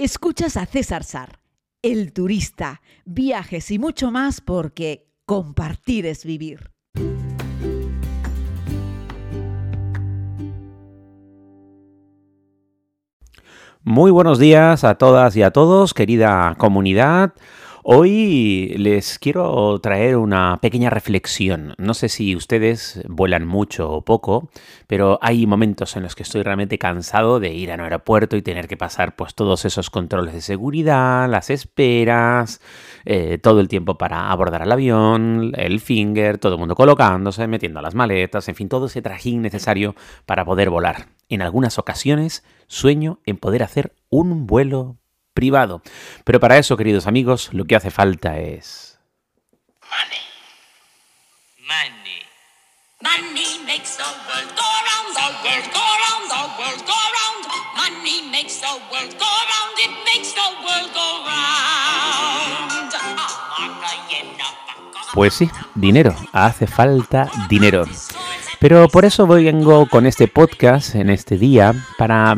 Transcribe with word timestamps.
Escuchas 0.00 0.56
a 0.56 0.64
César 0.64 1.02
Sar, 1.02 1.40
el 1.82 2.12
turista, 2.12 2.82
viajes 3.04 3.72
y 3.72 3.80
mucho 3.80 4.12
más 4.12 4.40
porque 4.40 5.08
compartir 5.26 6.06
es 6.06 6.24
vivir. 6.24 6.70
Muy 13.82 14.12
buenos 14.12 14.38
días 14.38 14.84
a 14.84 14.94
todas 14.94 15.34
y 15.34 15.42
a 15.42 15.50
todos, 15.50 15.94
querida 15.94 16.54
comunidad. 16.58 17.32
Hoy 17.90 18.74
les 18.76 19.18
quiero 19.18 19.78
traer 19.80 20.18
una 20.18 20.58
pequeña 20.60 20.90
reflexión. 20.90 21.74
No 21.78 21.94
sé 21.94 22.10
si 22.10 22.36
ustedes 22.36 23.00
vuelan 23.08 23.46
mucho 23.46 23.90
o 23.90 24.04
poco, 24.04 24.50
pero 24.86 25.18
hay 25.22 25.46
momentos 25.46 25.96
en 25.96 26.02
los 26.02 26.14
que 26.14 26.22
estoy 26.22 26.42
realmente 26.42 26.76
cansado 26.76 27.40
de 27.40 27.54
ir 27.54 27.72
a 27.72 27.76
un 27.76 27.80
aeropuerto 27.80 28.36
y 28.36 28.42
tener 28.42 28.68
que 28.68 28.76
pasar 28.76 29.16
pues 29.16 29.34
todos 29.34 29.64
esos 29.64 29.88
controles 29.88 30.34
de 30.34 30.42
seguridad, 30.42 31.30
las 31.30 31.48
esperas, 31.48 32.60
eh, 33.06 33.38
todo 33.38 33.58
el 33.58 33.68
tiempo 33.68 33.96
para 33.96 34.30
abordar 34.30 34.60
al 34.60 34.72
avión, 34.72 35.52
el 35.56 35.80
finger, 35.80 36.36
todo 36.36 36.56
el 36.56 36.58
mundo 36.58 36.74
colocándose, 36.74 37.46
metiendo 37.46 37.80
las 37.80 37.94
maletas, 37.94 38.50
en 38.50 38.54
fin, 38.54 38.68
todo 38.68 38.84
ese 38.84 39.00
trajín 39.00 39.40
necesario 39.40 39.94
para 40.26 40.44
poder 40.44 40.68
volar. 40.68 41.06
En 41.30 41.40
algunas 41.40 41.78
ocasiones 41.78 42.44
sueño 42.66 43.20
en 43.24 43.38
poder 43.38 43.62
hacer 43.62 43.94
un 44.10 44.46
vuelo 44.46 44.97
privado. 45.38 45.82
Pero 46.24 46.40
para 46.40 46.58
eso, 46.58 46.76
queridos 46.76 47.06
amigos, 47.06 47.50
lo 47.52 47.64
que 47.64 47.76
hace 47.76 47.92
falta 47.92 48.38
es... 48.38 48.98
Money. 49.88 50.18
Money. 51.62 52.26
Money 53.00 53.62
makes 53.64 53.96
the 53.96 54.02
world 54.02 54.50
go 54.58 54.68
round, 54.88 55.14
the 55.14 55.28
world 55.46 55.68
go 55.72 55.86
round, 56.02 56.26
the 56.34 56.42
world 56.58 56.82
go 56.90 56.98
round. 57.18 57.42
Money 57.76 58.18
makes 58.32 58.60
the 58.60 58.74
world 58.90 59.14
go 59.14 59.30
round, 59.52 59.74
it 59.78 59.94
makes 60.10 60.34
the 60.34 60.48
world 60.66 60.90
go 60.92 61.08
round. 61.24 61.38
Pues 65.14 65.34
sí, 65.34 65.48
dinero, 65.76 66.16
hace 66.32 66.66
falta 66.66 67.30
dinero. 67.48 67.84
Pero 68.58 68.88
por 68.88 69.04
eso 69.04 69.28
vengo 69.28 69.88
con 69.88 70.04
este 70.04 70.26
podcast 70.26 70.96
en 70.96 71.10
este 71.10 71.38
día 71.38 71.74
para 71.96 72.34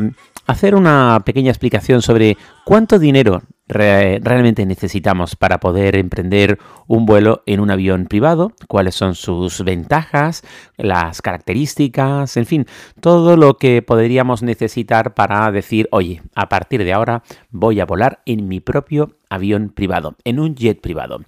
hacer 0.51 0.75
una 0.75 1.21
pequeña 1.25 1.51
explicación 1.51 2.01
sobre 2.01 2.37
cuánto 2.65 2.99
dinero 2.99 3.41
realmente 3.71 4.65
necesitamos 4.65 5.35
para 5.35 5.59
poder 5.59 5.95
emprender 5.95 6.59
un 6.87 7.05
vuelo 7.05 7.41
en 7.45 7.61
un 7.61 7.71
avión 7.71 8.05
privado, 8.05 8.51
cuáles 8.67 8.95
son 8.95 9.15
sus 9.15 9.63
ventajas, 9.63 10.43
las 10.77 11.21
características, 11.21 12.35
en 12.35 12.45
fin, 12.45 12.65
todo 12.99 13.37
lo 13.37 13.57
que 13.57 13.81
podríamos 13.81 14.43
necesitar 14.43 15.13
para 15.13 15.49
decir, 15.51 15.87
oye, 15.91 16.21
a 16.35 16.49
partir 16.49 16.83
de 16.83 16.93
ahora 16.93 17.23
voy 17.49 17.79
a 17.79 17.85
volar 17.85 18.21
en 18.25 18.47
mi 18.49 18.59
propio 18.59 19.15
avión 19.29 19.69
privado, 19.69 20.15
en 20.25 20.39
un 20.39 20.55
jet 20.55 20.81
privado. 20.81 21.21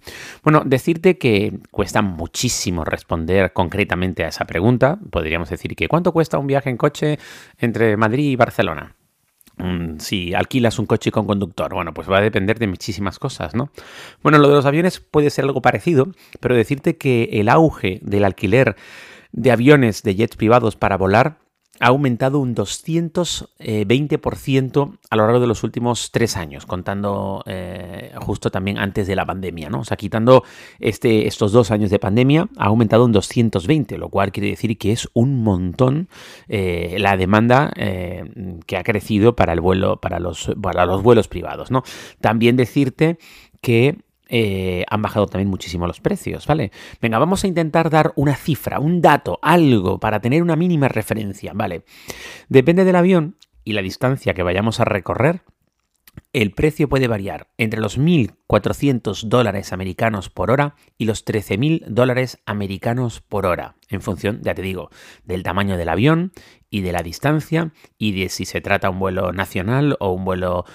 Bueno, 0.44 0.63
decirte 0.66 1.17
que 1.17 1.59
cuesta 1.71 2.01
muchísimo 2.01 2.83
responder 2.83 3.53
concretamente 3.53 4.25
a 4.25 4.27
esa 4.27 4.44
pregunta. 4.44 4.99
Podríamos 5.09 5.49
decir 5.49 5.77
que 5.77 5.88
¿cuánto 5.88 6.11
cuesta 6.11 6.38
un 6.38 6.47
viaje 6.47 6.69
en 6.69 6.77
coche 6.77 7.17
entre 7.57 7.95
Madrid 7.95 8.31
y 8.31 8.35
Barcelona? 8.35 8.95
Si 10.00 10.34
alquilas 10.34 10.80
un 10.80 10.86
coche 10.88 11.12
con 11.12 11.28
conductor, 11.28 11.73
bueno, 11.73 11.94
pues 11.94 12.09
va 12.09 12.18
a 12.18 12.22
depender 12.22 12.59
de 12.59 12.68
muchísimas 12.68 13.20
cosas, 13.20 13.54
¿no? 13.56 13.70
Bueno, 14.22 14.38
lo 14.40 14.50
de 14.50 14.56
los 14.56 14.66
aviones 14.66 15.00
puede 15.00 15.30
ser 15.30 15.46
algo 15.46 15.62
parecido, 15.62 16.08
pero 16.40 16.56
decirte 16.56 16.98
que 16.98 17.30
el 17.34 17.50
auge 17.50 18.00
del 18.02 18.26
alquiler 18.26 18.76
de 19.31 19.52
aviones 19.52 20.04
de 20.04 20.16
jets 20.16 20.36
privados 20.36 20.76
para 20.76 20.98
volar 20.98 21.38
ha 21.84 21.88
aumentado 21.88 22.39
un 22.39 22.56
220% 22.56 24.98
a 25.09 25.16
lo 25.17 25.23
largo 25.23 25.42
de 25.42 25.48
los 25.48 25.64
últimos 25.64 26.12
tres 26.12 26.38
años, 26.38 26.66
contando 26.66 27.44
eh, 27.45 28.14
justo 28.22 28.50
también 28.52 28.78
antes 28.78 29.06
de 29.06 29.17
la 29.17 29.25
pandemia, 29.25 29.70
¿no? 29.70 29.81
O 29.81 29.84
sea, 29.84 29.98
quitando 29.98 30.45
este, 30.80 31.28
estos 31.28 31.52
dos 31.52 31.72
años 31.72 31.90
de 31.90 32.00
pandemia, 32.00 32.48
ha 32.56 32.67
aumentado 32.67 33.03
un 33.03 33.12
220, 33.12 33.98
lo 33.98 34.08
cual 34.08 34.31
quiere 34.31 34.52
decir 34.52 34.78
que 34.78 34.94
es 34.94 35.09
un 35.12 35.44
montón 35.44 36.07
eh, 36.47 36.96
la 37.00 37.18
demanda 37.18 37.74
eh, 37.75 38.31
que 38.66 38.78
ha 38.78 38.84
crecido 38.84 39.36
para 39.36 39.52
el 39.52 39.59
vuelo, 39.59 40.00
para 40.00 40.19
los, 40.19 40.53
para 40.62 40.86
los 40.86 41.03
vuelos 41.03 41.28
privados, 41.28 41.69
¿no? 41.69 41.84
También 42.22 42.56
decirte 42.56 43.18
que 43.59 43.97
eh, 44.29 44.85
han 44.89 45.01
bajado 45.01 45.28
también 45.28 45.50
muchísimo 45.50 45.88
los 45.88 46.00
precios, 46.00 46.47
¿vale? 46.47 46.72
Venga, 47.01 47.19
vamos 47.19 47.44
a 47.44 47.47
intentar 47.47 47.89
dar 47.89 48.13
una 48.16 48.35
cifra, 48.35 48.79
un 48.79 49.01
dato, 49.01 49.39
algo 49.41 50.00
para 50.00 50.22
tener 50.22 50.41
una 50.41 50.56
mínima 50.56 50.88
referencia, 50.88 51.51
¿vale? 51.53 51.84
Depende 52.50 52.85
del 52.85 52.95
avión 52.95 53.35
y 53.63 53.73
la 53.73 53.81
distancia 53.81 54.33
que 54.33 54.44
vayamos 54.44 54.79
a 54.79 54.85
recorrer, 54.85 55.41
el 56.33 56.51
precio 56.51 56.89
puede 56.89 57.07
variar 57.07 57.47
entre 57.57 57.79
los 57.79 57.99
1.400 57.99 59.27
dólares 59.27 59.71
americanos 59.71 60.29
por 60.29 60.49
hora 60.49 60.75
y 60.97 61.05
los 61.05 61.25
13.000 61.25 61.85
dólares 61.88 62.39
americanos 62.47 63.21
por 63.21 63.45
hora, 63.45 63.75
en 63.88 64.01
función, 64.01 64.41
ya 64.41 64.55
te 64.55 64.63
digo, 64.63 64.89
del 65.23 65.44
tamaño 65.44 65.77
del 65.77 65.89
avión 65.89 66.33
y 66.73 66.81
de 66.81 66.91
la 66.91 67.03
distancia 67.03 67.71
y 67.99 68.19
de 68.19 68.29
si 68.29 68.45
se 68.45 68.59
trata 68.59 68.89
un 68.89 68.97
vuelo 68.97 69.31
nacional 69.31 69.95
o 69.99 70.11
un 70.11 70.25
vuelo 70.25 70.66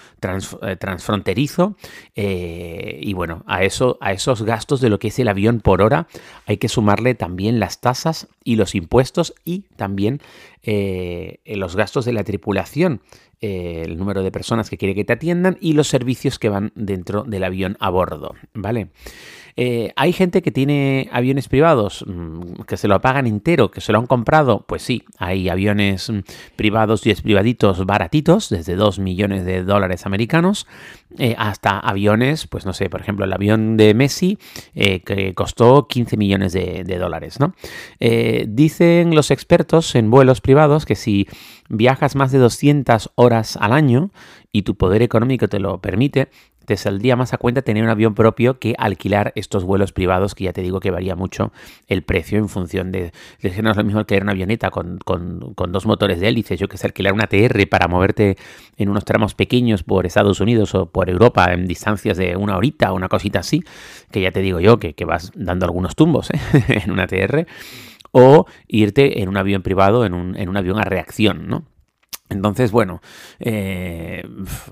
eh, 0.62 0.76
transfronterizo. 0.76 1.76
Eh, 2.14 3.00
y 3.02 3.14
bueno, 3.14 3.42
a, 3.48 3.64
eso, 3.64 3.98
a 4.00 4.12
esos 4.12 4.44
gastos 4.44 4.80
de 4.80 4.90
lo 4.90 5.00
que 5.00 5.08
es 5.08 5.18
el 5.18 5.26
avión 5.26 5.58
por 5.58 5.82
hora 5.82 6.06
hay 6.46 6.58
que 6.58 6.68
sumarle 6.68 7.16
también 7.16 7.58
las 7.58 7.80
tasas 7.80 8.28
y 8.44 8.54
los 8.54 8.76
impuestos 8.76 9.34
y 9.44 9.62
también 9.74 10.20
eh, 10.62 11.40
los 11.46 11.74
gastos 11.74 12.04
de 12.04 12.12
la 12.12 12.22
tripulación 12.22 13.02
el 13.40 13.96
número 13.96 14.24
de 14.24 14.32
personas 14.32 14.68
que 14.68 14.76
quiere 14.78 14.96
que 14.96 15.04
te 15.04 15.12
atiendan 15.12 15.47
y 15.60 15.72
los 15.72 15.88
servicios 15.88 16.38
que 16.38 16.48
van 16.48 16.72
dentro 16.74 17.22
del 17.22 17.44
avión 17.44 17.76
a 17.80 17.88
bordo, 17.90 18.34
¿vale? 18.52 18.90
Eh, 19.60 19.92
¿Hay 19.96 20.12
gente 20.12 20.40
que 20.40 20.52
tiene 20.52 21.08
aviones 21.10 21.48
privados 21.48 22.04
mm, 22.06 22.62
que 22.68 22.76
se 22.76 22.86
lo 22.86 23.00
pagan 23.00 23.26
entero, 23.26 23.72
que 23.72 23.80
se 23.80 23.90
lo 23.90 23.98
han 23.98 24.06
comprado? 24.06 24.64
Pues 24.68 24.82
sí, 24.82 25.02
hay 25.18 25.48
aviones 25.48 26.10
mm, 26.10 26.20
privados 26.54 27.04
y 27.04 27.14
privaditos 27.14 27.84
baratitos, 27.84 28.50
desde 28.50 28.76
2 28.76 29.00
millones 29.00 29.44
de 29.44 29.64
dólares 29.64 30.06
americanos, 30.06 30.68
eh, 31.18 31.34
hasta 31.36 31.76
aviones, 31.76 32.46
pues 32.46 32.66
no 32.66 32.72
sé, 32.72 32.88
por 32.88 33.00
ejemplo, 33.00 33.24
el 33.24 33.32
avión 33.32 33.76
de 33.76 33.94
Messi 33.94 34.38
eh, 34.76 35.00
que 35.00 35.34
costó 35.34 35.88
15 35.88 36.16
millones 36.16 36.52
de, 36.52 36.84
de 36.84 36.98
dólares, 36.98 37.40
¿no? 37.40 37.54
dicen 37.98 39.14
los 39.14 39.32
expertos 39.32 39.96
en 39.96 40.10
vuelos 40.10 40.40
privados 40.40 40.86
que 40.86 40.94
si 40.94 41.26
viajas 41.68 42.14
más 42.14 42.30
de 42.30 42.38
200 42.38 43.10
horas 43.16 43.56
al 43.56 43.72
año 43.72 44.10
y 44.52 44.62
tu 44.62 44.76
poder 44.76 45.02
económico 45.02 45.48
te 45.48 45.58
lo 45.58 45.80
permite, 45.80 46.28
te 46.68 46.76
saldría 46.76 47.16
más 47.16 47.32
a 47.32 47.38
cuenta 47.38 47.62
tener 47.62 47.82
un 47.82 47.88
avión 47.88 48.14
propio 48.14 48.58
que 48.58 48.74
alquilar 48.76 49.32
estos 49.36 49.64
vuelos 49.64 49.92
privados, 49.92 50.34
que 50.34 50.44
ya 50.44 50.52
te 50.52 50.60
digo 50.60 50.80
que 50.80 50.90
varía 50.90 51.16
mucho 51.16 51.50
el 51.86 52.02
precio 52.02 52.36
en 52.36 52.50
función 52.50 52.92
de... 52.92 53.12
de 53.40 53.62
no 53.62 53.70
es 53.70 53.76
lo 53.78 53.84
mismo 53.84 54.00
alquilar 54.00 54.22
una 54.22 54.32
avioneta 54.32 54.70
con, 54.70 54.98
dos 54.98 55.86
motores 55.86 56.20
de 56.20 56.28
hélices, 56.28 56.60
yo 56.60 56.68
que 56.68 56.76
sé, 56.76 56.86
alquilar 56.86 57.14
una 57.14 57.26
TR 57.26 57.66
para 57.70 57.88
moverte 57.88 58.36
en 58.76 58.90
unos 58.90 59.06
tramos 59.06 59.34
pequeños 59.34 59.82
por 59.82 60.04
Estados 60.04 60.40
Unidos 60.40 60.74
o 60.74 60.92
por 60.92 61.08
Europa 61.08 61.54
en 61.54 61.66
distancias 61.66 62.18
de 62.18 62.36
una 62.36 62.58
horita 62.58 62.92
o 62.92 62.96
una 62.96 63.08
cosita 63.08 63.38
así, 63.38 63.64
que 64.10 64.20
ya 64.20 64.30
te 64.30 64.40
digo 64.40 64.60
yo 64.60 64.78
que, 64.78 64.94
vas 65.06 65.32
dando 65.34 65.64
algunos 65.64 65.96
tumbos 65.96 66.28
¿eh? 66.28 66.38
en 66.84 66.90
una 66.90 67.06
TR, 67.06 67.46
o 68.12 68.44
irte 68.66 69.22
en 69.22 69.30
un 69.30 69.38
avión 69.38 69.62
privado, 69.62 70.04
en 70.04 70.12
un, 70.12 70.36
en 70.36 70.50
un 70.50 70.58
avión 70.58 70.78
a 70.78 70.82
reacción, 70.82 71.48
¿no? 71.48 71.64
Entonces, 72.30 72.72
bueno, 72.72 73.00
eh, 73.40 74.22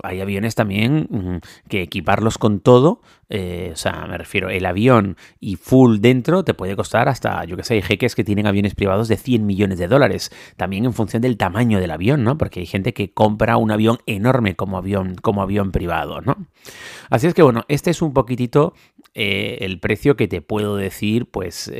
hay 0.03 0.21
aviones 0.21 0.53
también 0.53 1.07
mm, 1.09 1.67
que 1.69 1.81
equiparlos 1.81 2.37
con 2.37 2.59
todo, 2.59 3.01
eh, 3.29 3.71
o 3.73 3.75
sea, 3.75 4.05
me 4.07 4.17
refiero, 4.17 4.49
el 4.49 4.65
avión 4.65 5.17
y 5.39 5.55
full 5.55 5.97
dentro 5.99 6.43
te 6.43 6.53
puede 6.53 6.75
costar 6.75 7.09
hasta, 7.09 7.43
yo 7.45 7.57
que 7.57 7.63
sé, 7.63 7.73
hay 7.73 7.81
jeques 7.81 8.13
que 8.13 8.23
tienen 8.23 8.45
aviones 8.45 8.75
privados 8.75 9.07
de 9.07 9.17
100 9.17 9.45
millones 9.45 9.79
de 9.79 9.87
dólares, 9.87 10.31
también 10.55 10.85
en 10.85 10.93
función 10.93 11.21
del 11.21 11.37
tamaño 11.37 11.79
del 11.79 11.91
avión, 11.91 12.23
¿no? 12.23 12.37
Porque 12.37 12.59
hay 12.59 12.67
gente 12.67 12.93
que 12.93 13.11
compra 13.11 13.57
un 13.57 13.71
avión 13.71 13.97
enorme 14.05 14.55
como 14.55 14.77
avión, 14.77 15.15
como 15.15 15.41
avión 15.41 15.71
privado, 15.71 16.21
¿no? 16.21 16.37
Así 17.09 17.25
es 17.25 17.33
que, 17.33 17.41
bueno, 17.41 17.63
este 17.69 17.89
es 17.89 18.01
un 18.01 18.13
poquitito 18.13 18.73
eh, 19.15 19.57
el 19.61 19.79
precio 19.79 20.15
que 20.15 20.27
te 20.27 20.41
puedo 20.41 20.75
decir, 20.75 21.25
pues, 21.25 21.71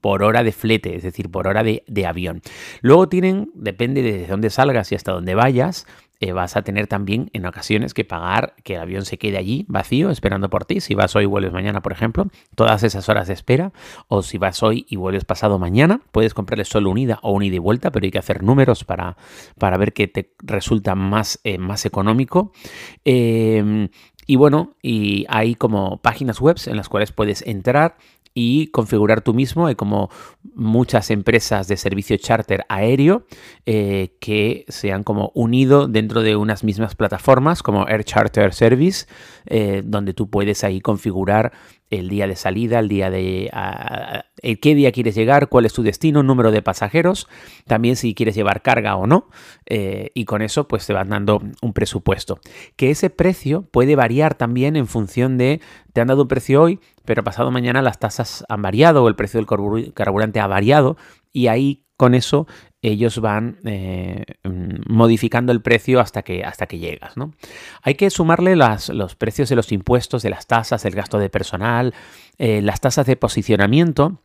por 0.00 0.22
hora 0.22 0.42
de 0.42 0.52
flete, 0.52 0.96
es 0.96 1.02
decir, 1.02 1.30
por 1.30 1.48
hora 1.48 1.62
de, 1.62 1.82
avión. 2.06 2.40
Luego 2.80 3.08
tienen, 3.08 3.50
depende 3.54 4.02
de 4.02 4.26
dónde 4.26 4.50
salgas 4.50 4.90
y 4.92 4.94
hasta 4.94 5.17
donde 5.18 5.34
vayas, 5.34 5.84
eh, 6.20 6.32
vas 6.32 6.56
a 6.56 6.62
tener 6.62 6.86
también 6.86 7.30
en 7.32 7.46
ocasiones 7.46 7.94
que 7.94 8.04
pagar 8.04 8.54
que 8.64 8.74
el 8.74 8.80
avión 8.80 9.04
se 9.04 9.18
quede 9.18 9.36
allí 9.36 9.64
vacío 9.68 10.10
esperando 10.10 10.48
por 10.48 10.64
ti. 10.64 10.80
Si 10.80 10.94
vas 10.94 11.14
hoy 11.16 11.24
y 11.24 11.26
vuelves 11.26 11.52
mañana, 11.52 11.80
por 11.80 11.92
ejemplo, 11.92 12.28
todas 12.54 12.82
esas 12.82 13.08
horas 13.08 13.28
de 13.28 13.34
espera. 13.34 13.72
O 14.08 14.22
si 14.22 14.38
vas 14.38 14.62
hoy 14.62 14.86
y 14.88 14.96
vuelves 14.96 15.24
pasado 15.24 15.58
mañana, 15.58 16.00
puedes 16.12 16.34
comprarle 16.34 16.64
solo 16.64 16.90
un 16.90 16.98
ida 16.98 17.18
o 17.22 17.32
un 17.32 17.42
ida 17.42 17.56
y 17.56 17.60
vuelta, 17.60 17.90
pero 17.90 18.04
hay 18.04 18.10
que 18.10 18.18
hacer 18.18 18.42
números 18.42 18.84
para, 18.84 19.16
para 19.58 19.76
ver 19.76 19.92
que 19.92 20.08
te 20.08 20.34
resulta 20.38 20.94
más, 20.94 21.40
eh, 21.44 21.58
más 21.58 21.84
económico. 21.84 22.52
Em, 23.04 23.88
y 24.30 24.36
bueno, 24.36 24.76
y 24.82 25.24
hay 25.30 25.54
como 25.54 26.02
páginas 26.02 26.38
web 26.38 26.56
en 26.66 26.76
las 26.76 26.88
cuales 26.88 27.12
puedes 27.12 27.40
entrar 27.46 27.96
y 28.38 28.68
configurar 28.68 29.20
tú 29.20 29.34
mismo. 29.34 29.66
Hay 29.66 29.74
como 29.74 30.10
muchas 30.54 31.10
empresas 31.10 31.66
de 31.66 31.76
servicio 31.76 32.16
charter 32.18 32.64
aéreo 32.68 33.26
eh, 33.66 34.16
que 34.20 34.64
se 34.68 34.92
han 34.92 35.02
como 35.02 35.32
unido 35.34 35.88
dentro 35.88 36.22
de 36.22 36.36
unas 36.36 36.62
mismas 36.62 36.94
plataformas 36.94 37.64
como 37.64 37.88
Air 37.88 38.04
Charter 38.04 38.54
Service, 38.54 39.06
eh, 39.46 39.82
donde 39.84 40.14
tú 40.14 40.30
puedes 40.30 40.62
ahí 40.62 40.80
configurar 40.80 41.52
el 41.90 42.08
día 42.08 42.26
de 42.26 42.36
salida, 42.36 42.78
el 42.78 42.88
día 42.88 43.10
de 43.10 43.50
qué 44.60 44.74
día 44.74 44.92
quieres 44.92 45.14
llegar, 45.14 45.48
cuál 45.48 45.64
es 45.64 45.72
tu 45.72 45.82
destino, 45.82 46.22
número 46.22 46.50
de 46.50 46.62
pasajeros, 46.62 47.28
también 47.66 47.96
si 47.96 48.14
quieres 48.14 48.34
llevar 48.34 48.62
carga 48.62 48.96
o 48.96 49.06
no, 49.06 49.28
eh, 49.66 50.10
y 50.14 50.24
con 50.24 50.42
eso 50.42 50.68
pues 50.68 50.86
te 50.86 50.92
van 50.92 51.08
dando 51.08 51.40
un 51.62 51.72
presupuesto. 51.72 52.40
Que 52.76 52.90
ese 52.90 53.10
precio 53.10 53.62
puede 53.62 53.96
variar 53.96 54.34
también 54.34 54.76
en 54.76 54.86
función 54.86 55.38
de, 55.38 55.60
te 55.92 56.00
han 56.00 56.08
dado 56.08 56.22
un 56.22 56.28
precio 56.28 56.62
hoy, 56.62 56.80
pero 57.04 57.24
pasado 57.24 57.50
mañana 57.50 57.82
las 57.82 57.98
tasas 57.98 58.44
han 58.48 58.62
variado 58.62 59.02
o 59.02 59.08
el 59.08 59.16
precio 59.16 59.40
del 59.40 59.92
carburante 59.94 60.40
ha 60.40 60.46
variado, 60.46 60.96
y 61.32 61.48
ahí 61.48 61.87
con 61.98 62.14
eso 62.14 62.46
ellos 62.80 63.20
van 63.20 63.58
eh, 63.64 64.24
mm, 64.44 64.92
modificando 64.92 65.50
el 65.52 65.60
precio 65.60 66.00
hasta 66.00 66.22
que, 66.22 66.44
hasta 66.44 66.66
que 66.66 66.78
llegas. 66.78 67.16
¿no? 67.16 67.34
Hay 67.82 67.96
que 67.96 68.08
sumarle 68.08 68.56
los 68.56 69.16
precios 69.16 69.48
de 69.48 69.56
los 69.56 69.72
impuestos, 69.72 70.22
de 70.22 70.30
las 70.30 70.46
tasas, 70.46 70.84
el 70.84 70.94
gasto 70.94 71.18
de 71.18 71.28
personal, 71.28 71.92
eh, 72.38 72.62
las 72.62 72.80
tasas 72.80 73.04
de 73.06 73.16
posicionamiento. 73.16 74.22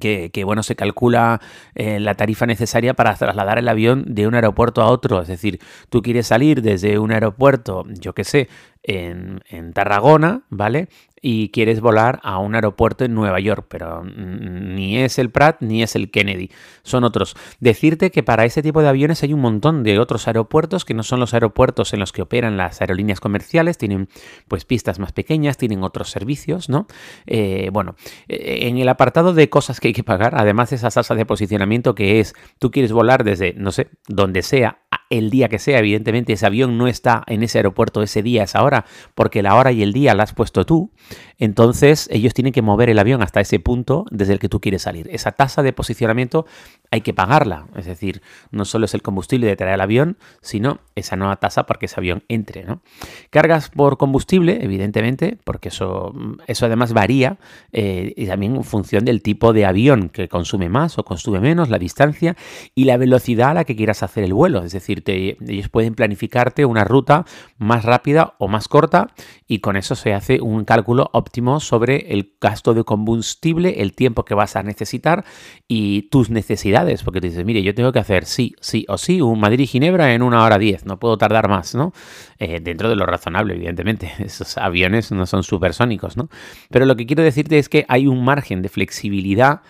Que, 0.00 0.42
bueno, 0.44 0.64
se 0.64 0.74
calcula 0.74 1.40
eh, 1.76 2.00
la 2.00 2.16
tarifa 2.16 2.46
necesaria 2.46 2.94
para 2.94 3.14
trasladar 3.14 3.60
el 3.60 3.68
avión 3.68 4.02
de 4.08 4.26
un 4.26 4.34
aeropuerto 4.34 4.82
a 4.82 4.86
otro. 4.86 5.22
Es 5.22 5.28
decir, 5.28 5.60
tú 5.88 6.02
quieres 6.02 6.26
salir 6.26 6.62
desde 6.62 6.98
un 6.98 7.12
aeropuerto, 7.12 7.84
yo 8.00 8.12
qué 8.12 8.24
sé, 8.24 8.48
en, 8.82 9.44
en, 9.48 9.72
Tarragona, 9.72 10.42
¿vale? 10.50 10.88
Y 11.26 11.48
quieres 11.48 11.80
volar 11.80 12.20
a 12.22 12.36
un 12.36 12.54
aeropuerto 12.54 13.06
en 13.06 13.14
Nueva 13.14 13.40
York, 13.40 13.64
pero 13.70 14.04
ni 14.04 14.98
es 14.98 15.18
el 15.18 15.30
Pratt 15.30 15.62
ni 15.62 15.82
es 15.82 15.96
el 15.96 16.10
Kennedy, 16.10 16.50
son 16.82 17.02
otros. 17.02 17.34
Decirte 17.60 18.10
que 18.10 18.22
para 18.22 18.44
ese 18.44 18.62
tipo 18.62 18.82
de 18.82 18.88
aviones 18.88 19.22
hay 19.22 19.32
un 19.32 19.40
montón 19.40 19.84
de 19.84 19.98
otros 19.98 20.26
aeropuertos 20.26 20.84
que 20.84 20.92
no 20.92 21.02
son 21.02 21.20
los 21.20 21.32
aeropuertos 21.32 21.94
en 21.94 22.00
los 22.00 22.12
que 22.12 22.20
operan 22.20 22.58
las 22.58 22.82
aerolíneas 22.82 23.20
comerciales, 23.20 23.78
tienen 23.78 24.10
pues 24.48 24.66
pistas 24.66 24.98
más 24.98 25.12
pequeñas, 25.12 25.56
tienen 25.56 25.82
otros 25.82 26.10
servicios, 26.10 26.68
¿no? 26.68 26.86
Eh, 27.26 27.70
bueno, 27.72 27.96
eh, 28.28 28.68
en 28.68 28.76
el 28.76 28.90
apartado 28.90 29.32
de 29.32 29.48
cosas 29.48 29.80
que 29.80 29.88
hay 29.88 29.94
que 29.94 30.04
pagar, 30.04 30.34
además 30.36 30.68
de 30.68 30.76
esa 30.76 30.90
tasa 30.90 31.14
de 31.14 31.24
posicionamiento 31.24 31.94
que 31.94 32.20
es, 32.20 32.34
tú 32.58 32.70
quieres 32.70 32.92
volar 32.92 33.24
desde, 33.24 33.54
no 33.54 33.72
sé, 33.72 33.88
donde 34.08 34.42
sea, 34.42 34.80
el 35.10 35.30
día 35.30 35.48
que 35.48 35.58
sea, 35.58 35.78
evidentemente 35.78 36.32
ese 36.32 36.46
avión 36.46 36.78
no 36.78 36.86
está 36.86 37.22
en 37.26 37.42
ese 37.42 37.58
aeropuerto 37.58 38.02
ese 38.02 38.22
día, 38.22 38.44
esa 38.44 38.62
hora, 38.62 38.84
porque 39.14 39.42
la 39.42 39.54
hora 39.54 39.72
y 39.72 39.82
el 39.82 39.92
día 39.92 40.14
la 40.14 40.24
has 40.24 40.34
puesto 40.34 40.64
tú, 40.64 40.90
entonces 41.38 42.08
ellos 42.10 42.34
tienen 42.34 42.52
que 42.52 42.62
mover 42.62 42.90
el 42.90 42.98
avión 42.98 43.22
hasta 43.22 43.40
ese 43.40 43.60
punto 43.60 44.06
desde 44.10 44.32
el 44.32 44.38
que 44.38 44.48
tú 44.48 44.60
quieres 44.60 44.82
salir. 44.82 45.08
Esa 45.10 45.32
tasa 45.32 45.62
de 45.62 45.72
posicionamiento 45.72 46.46
hay 46.94 47.00
que 47.00 47.12
pagarla, 47.12 47.66
es 47.74 47.86
decir, 47.86 48.22
no 48.52 48.64
solo 48.64 48.84
es 48.84 48.94
el 48.94 49.02
combustible 49.02 49.48
de 49.48 49.56
traer 49.56 49.74
el 49.74 49.80
avión, 49.80 50.16
sino 50.42 50.78
esa 50.94 51.16
nueva 51.16 51.34
tasa 51.34 51.66
para 51.66 51.80
que 51.80 51.86
ese 51.86 51.98
avión 51.98 52.22
entre. 52.28 52.62
¿no? 52.62 52.82
Cargas 53.30 53.68
por 53.68 53.98
combustible, 53.98 54.60
evidentemente, 54.62 55.36
porque 55.42 55.70
eso, 55.70 56.14
eso 56.46 56.66
además 56.66 56.92
varía 56.92 57.38
eh, 57.72 58.12
y 58.16 58.26
también 58.26 58.54
en 58.54 58.62
función 58.62 59.04
del 59.04 59.22
tipo 59.22 59.52
de 59.52 59.66
avión 59.66 60.08
que 60.08 60.28
consume 60.28 60.68
más 60.68 60.96
o 60.96 61.04
consume 61.04 61.40
menos, 61.40 61.68
la 61.68 61.78
distancia 61.78 62.36
y 62.76 62.84
la 62.84 62.96
velocidad 62.96 63.50
a 63.50 63.54
la 63.54 63.64
que 63.64 63.74
quieras 63.74 64.04
hacer 64.04 64.22
el 64.22 64.32
vuelo, 64.32 64.62
es 64.62 64.70
decir, 64.70 65.02
ellos 65.04 65.68
pueden 65.68 65.96
planificarte 65.96 66.64
una 66.64 66.84
ruta 66.84 67.24
más 67.58 67.84
rápida 67.84 68.34
o 68.38 68.46
más 68.46 68.68
corta 68.68 69.08
y 69.54 69.60
con 69.60 69.76
eso 69.76 69.94
se 69.94 70.12
hace 70.14 70.40
un 70.40 70.64
cálculo 70.64 71.10
óptimo 71.12 71.60
sobre 71.60 72.12
el 72.12 72.32
gasto 72.40 72.74
de 72.74 72.82
combustible, 72.82 73.82
el 73.82 73.94
tiempo 73.94 74.24
que 74.24 74.34
vas 74.34 74.56
a 74.56 74.64
necesitar 74.64 75.24
y 75.68 76.08
tus 76.08 76.28
necesidades, 76.28 77.04
porque 77.04 77.20
te 77.20 77.28
dices, 77.28 77.44
mire, 77.44 77.62
yo 77.62 77.72
tengo 77.72 77.92
que 77.92 78.00
hacer 78.00 78.24
sí, 78.24 78.56
sí 78.60 78.84
o 78.88 78.98
sí, 78.98 79.20
un 79.20 79.38
Madrid-Ginebra 79.38 80.12
en 80.12 80.22
una 80.22 80.42
hora 80.42 80.58
diez, 80.58 80.86
no 80.86 80.98
puedo 80.98 81.16
tardar 81.18 81.48
más, 81.48 81.76
¿no? 81.76 81.92
Eh, 82.40 82.58
dentro 82.60 82.88
de 82.88 82.96
lo 82.96 83.06
razonable, 83.06 83.54
evidentemente, 83.54 84.12
esos 84.18 84.58
aviones 84.58 85.12
no 85.12 85.24
son 85.24 85.44
supersónicos, 85.44 86.16
¿no? 86.16 86.28
Pero 86.68 86.84
lo 86.84 86.96
que 86.96 87.06
quiero 87.06 87.22
decirte 87.22 87.60
es 87.60 87.68
que 87.68 87.86
hay 87.88 88.08
un 88.08 88.24
margen 88.24 88.60
de 88.60 88.68
flexibilidad 88.68 89.60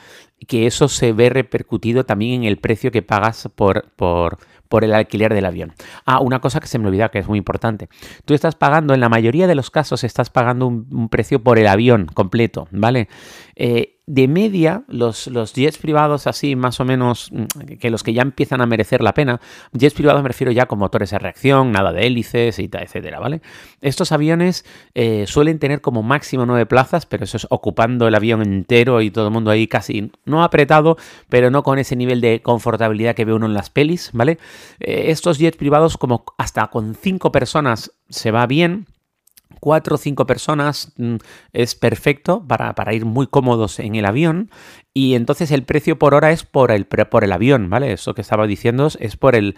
que 0.46 0.66
eso 0.66 0.88
se 0.88 1.12
ve 1.12 1.30
repercutido 1.30 2.04
también 2.04 2.42
en 2.42 2.44
el 2.44 2.58
precio 2.58 2.90
que 2.90 3.02
pagas 3.02 3.48
por, 3.54 3.90
por, 3.96 4.38
por 4.68 4.84
el 4.84 4.94
alquiler 4.94 5.32
del 5.34 5.46
avión. 5.46 5.72
Ah, 6.04 6.20
una 6.20 6.40
cosa 6.40 6.60
que 6.60 6.66
se 6.66 6.78
me 6.78 6.88
olvidaba 6.88 7.10
que 7.10 7.18
es 7.18 7.28
muy 7.28 7.38
importante. 7.38 7.88
Tú 8.24 8.34
estás 8.34 8.54
pagando, 8.54 8.94
en 8.94 9.00
la 9.00 9.08
mayoría 9.08 9.46
de 9.46 9.54
los 9.54 9.70
casos, 9.70 10.04
estás 10.04 10.30
pagando 10.30 10.66
un, 10.66 10.86
un 10.90 11.08
precio 11.08 11.42
por 11.42 11.58
el 11.58 11.66
avión 11.66 12.06
completo, 12.06 12.68
¿vale? 12.70 13.08
Eh, 13.56 14.00
de 14.06 14.28
media, 14.28 14.84
los, 14.86 15.28
los 15.28 15.54
jets 15.54 15.78
privados 15.78 16.26
así, 16.26 16.56
más 16.56 16.78
o 16.78 16.84
menos, 16.84 17.30
mm, 17.32 17.76
que 17.78 17.90
los 17.90 18.02
que 18.02 18.12
ya 18.12 18.22
empiezan 18.22 18.60
a 18.60 18.66
merecer 18.66 19.00
la 19.00 19.14
pena, 19.14 19.40
jets 19.72 19.94
privados 19.94 20.22
me 20.22 20.28
refiero 20.28 20.52
ya 20.52 20.66
con 20.66 20.78
motores 20.78 21.10
de 21.10 21.18
reacción, 21.18 21.72
nada 21.72 21.92
de 21.92 22.06
hélices 22.06 22.58
y 22.58 22.68
etcétera, 22.70 23.18
¿vale? 23.18 23.40
Estos 23.80 24.12
aviones 24.12 24.66
eh, 24.94 25.24
suelen 25.26 25.58
tener 25.58 25.80
como 25.80 26.02
máximo 26.02 26.44
nueve 26.44 26.66
plazas, 26.66 27.06
pero 27.06 27.24
eso 27.24 27.38
es 27.38 27.46
ocupando 27.48 28.06
el 28.06 28.14
avión 28.14 28.42
entero 28.42 29.00
y 29.00 29.10
todo 29.10 29.28
el 29.28 29.32
mundo 29.32 29.50
ahí 29.50 29.66
casi, 29.66 30.10
no 30.26 30.44
apretado, 30.44 30.98
pero 31.30 31.50
no 31.50 31.62
con 31.62 31.78
ese 31.78 31.96
nivel 31.96 32.20
de 32.20 32.42
confortabilidad 32.42 33.14
que 33.14 33.24
ve 33.24 33.32
uno 33.32 33.46
en 33.46 33.54
las 33.54 33.70
pelis, 33.70 34.10
¿vale? 34.12 34.38
Eh, 34.80 35.04
estos 35.08 35.38
jets 35.38 35.56
privados 35.56 35.96
como 35.96 36.24
hasta 36.36 36.66
con 36.66 36.94
cinco 36.94 37.32
personas 37.32 37.92
se 38.10 38.30
va 38.30 38.46
bien, 38.46 38.86
cuatro 39.64 39.94
o 39.94 39.98
cinco 39.98 40.26
personas 40.26 40.92
mm, 40.98 41.16
es 41.54 41.74
perfecto 41.74 42.46
para, 42.46 42.74
para, 42.74 42.92
ir 42.92 43.06
muy 43.06 43.26
cómodos 43.26 43.78
en 43.78 43.94
el 43.94 44.04
avión 44.04 44.50
y 44.92 45.14
entonces 45.14 45.50
el 45.52 45.62
precio 45.62 45.98
por 45.98 46.12
hora 46.12 46.32
es 46.32 46.44
por 46.44 46.70
el, 46.70 46.84
por 46.84 47.24
el 47.24 47.32
avión, 47.32 47.70
¿vale? 47.70 47.90
Eso 47.90 48.14
que 48.14 48.20
estaba 48.20 48.46
diciendo 48.46 48.88
es 49.00 49.16
por 49.16 49.34
el 49.34 49.56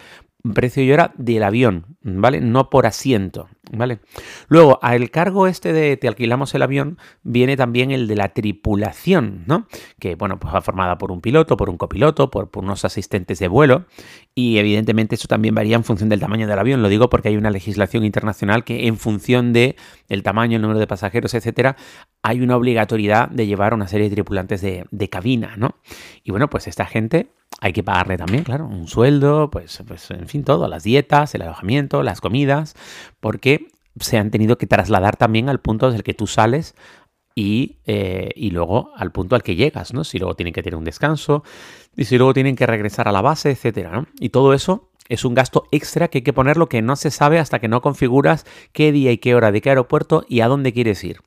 precio 0.54 0.84
y 0.84 0.92
hora 0.92 1.12
del 1.16 1.42
avión, 1.42 1.96
¿vale? 2.02 2.40
No 2.40 2.70
por 2.70 2.86
asiento, 2.86 3.48
¿vale? 3.72 4.00
Luego, 4.48 4.78
al 4.82 5.10
cargo 5.10 5.46
este 5.46 5.72
de 5.72 5.96
te 5.96 6.08
alquilamos 6.08 6.54
el 6.54 6.62
avión, 6.62 6.98
viene 7.22 7.56
también 7.56 7.90
el 7.90 8.06
de 8.06 8.16
la 8.16 8.30
tripulación, 8.30 9.44
¿no? 9.46 9.66
Que, 9.98 10.14
bueno, 10.14 10.38
pues 10.38 10.54
va 10.54 10.60
formada 10.62 10.98
por 10.98 11.12
un 11.12 11.20
piloto, 11.20 11.56
por 11.56 11.70
un 11.70 11.76
copiloto, 11.76 12.30
por, 12.30 12.50
unos 12.56 12.84
asistentes 12.84 13.38
de 13.38 13.48
vuelo 13.48 13.86
y 14.34 14.58
evidentemente 14.58 15.14
eso 15.14 15.28
también 15.28 15.54
varía 15.54 15.76
en 15.76 15.84
función 15.84 16.08
del 16.08 16.20
tamaño 16.20 16.46
del 16.46 16.58
avión. 16.58 16.82
Lo 16.82 16.88
digo 16.88 17.10
porque 17.10 17.28
hay 17.28 17.36
una 17.36 17.50
legislación 17.50 18.04
internacional 18.04 18.64
que 18.64 18.86
en 18.86 18.96
función 18.96 19.52
de 19.52 19.76
el 20.08 20.22
tamaño, 20.22 20.56
el 20.56 20.62
número 20.62 20.80
de 20.80 20.86
pasajeros, 20.86 21.34
etcétera, 21.34 21.76
hay 22.22 22.40
una 22.40 22.56
obligatoriedad 22.56 23.28
de 23.28 23.46
llevar 23.46 23.74
una 23.74 23.88
serie 23.88 24.08
de 24.08 24.14
tripulantes 24.14 24.60
de, 24.60 24.86
de 24.90 25.08
cabina, 25.08 25.54
¿no? 25.56 25.76
Y 26.22 26.30
bueno, 26.30 26.48
pues 26.48 26.66
esta 26.66 26.86
gente 26.86 27.30
hay 27.60 27.72
que 27.72 27.82
pagarle 27.82 28.18
también, 28.18 28.44
claro, 28.44 28.66
un 28.66 28.86
sueldo, 28.86 29.50
pues, 29.50 29.82
pues 29.86 30.10
en 30.10 30.28
fin, 30.28 30.44
todo, 30.44 30.68
las 30.68 30.82
dietas, 30.82 31.34
el 31.34 31.42
alojamiento, 31.42 32.02
las 32.02 32.20
comidas, 32.20 32.74
porque 33.26 33.66
se 33.98 34.18
han 34.18 34.30
tenido 34.30 34.56
que 34.56 34.68
trasladar 34.68 35.16
también 35.16 35.48
al 35.48 35.58
punto 35.58 35.86
desde 35.86 35.96
el 35.96 36.04
que 36.04 36.14
tú 36.14 36.28
sales 36.28 36.76
y, 37.34 37.78
eh, 37.84 38.30
y, 38.36 38.52
luego 38.52 38.92
al 38.94 39.10
punto 39.10 39.34
al 39.34 39.42
que 39.42 39.56
llegas, 39.56 39.92
¿no? 39.92 40.04
Si 40.04 40.20
luego 40.20 40.36
tienen 40.36 40.54
que 40.54 40.62
tener 40.62 40.76
un 40.76 40.84
descanso, 40.84 41.42
y 41.96 42.04
si 42.04 42.18
luego 42.18 42.32
tienen 42.34 42.54
que 42.54 42.66
regresar 42.66 43.08
a 43.08 43.12
la 43.12 43.22
base, 43.22 43.50
etcétera, 43.50 43.90
¿no? 43.90 44.06
Y 44.20 44.28
todo 44.28 44.54
eso 44.54 44.90
es 45.08 45.24
un 45.24 45.34
gasto 45.34 45.64
extra 45.72 46.06
que 46.06 46.18
hay 46.18 46.22
que 46.22 46.32
ponerlo 46.32 46.68
que 46.68 46.82
no 46.82 46.94
se 46.94 47.10
sabe 47.10 47.40
hasta 47.40 47.58
que 47.58 47.66
no 47.66 47.82
configuras 47.82 48.46
qué 48.72 48.92
día 48.92 49.10
y 49.10 49.18
qué 49.18 49.34
hora 49.34 49.50
de 49.50 49.60
qué 49.60 49.70
aeropuerto 49.70 50.24
y 50.28 50.38
a 50.38 50.46
dónde 50.46 50.72
quieres 50.72 51.02
ir. 51.02 51.18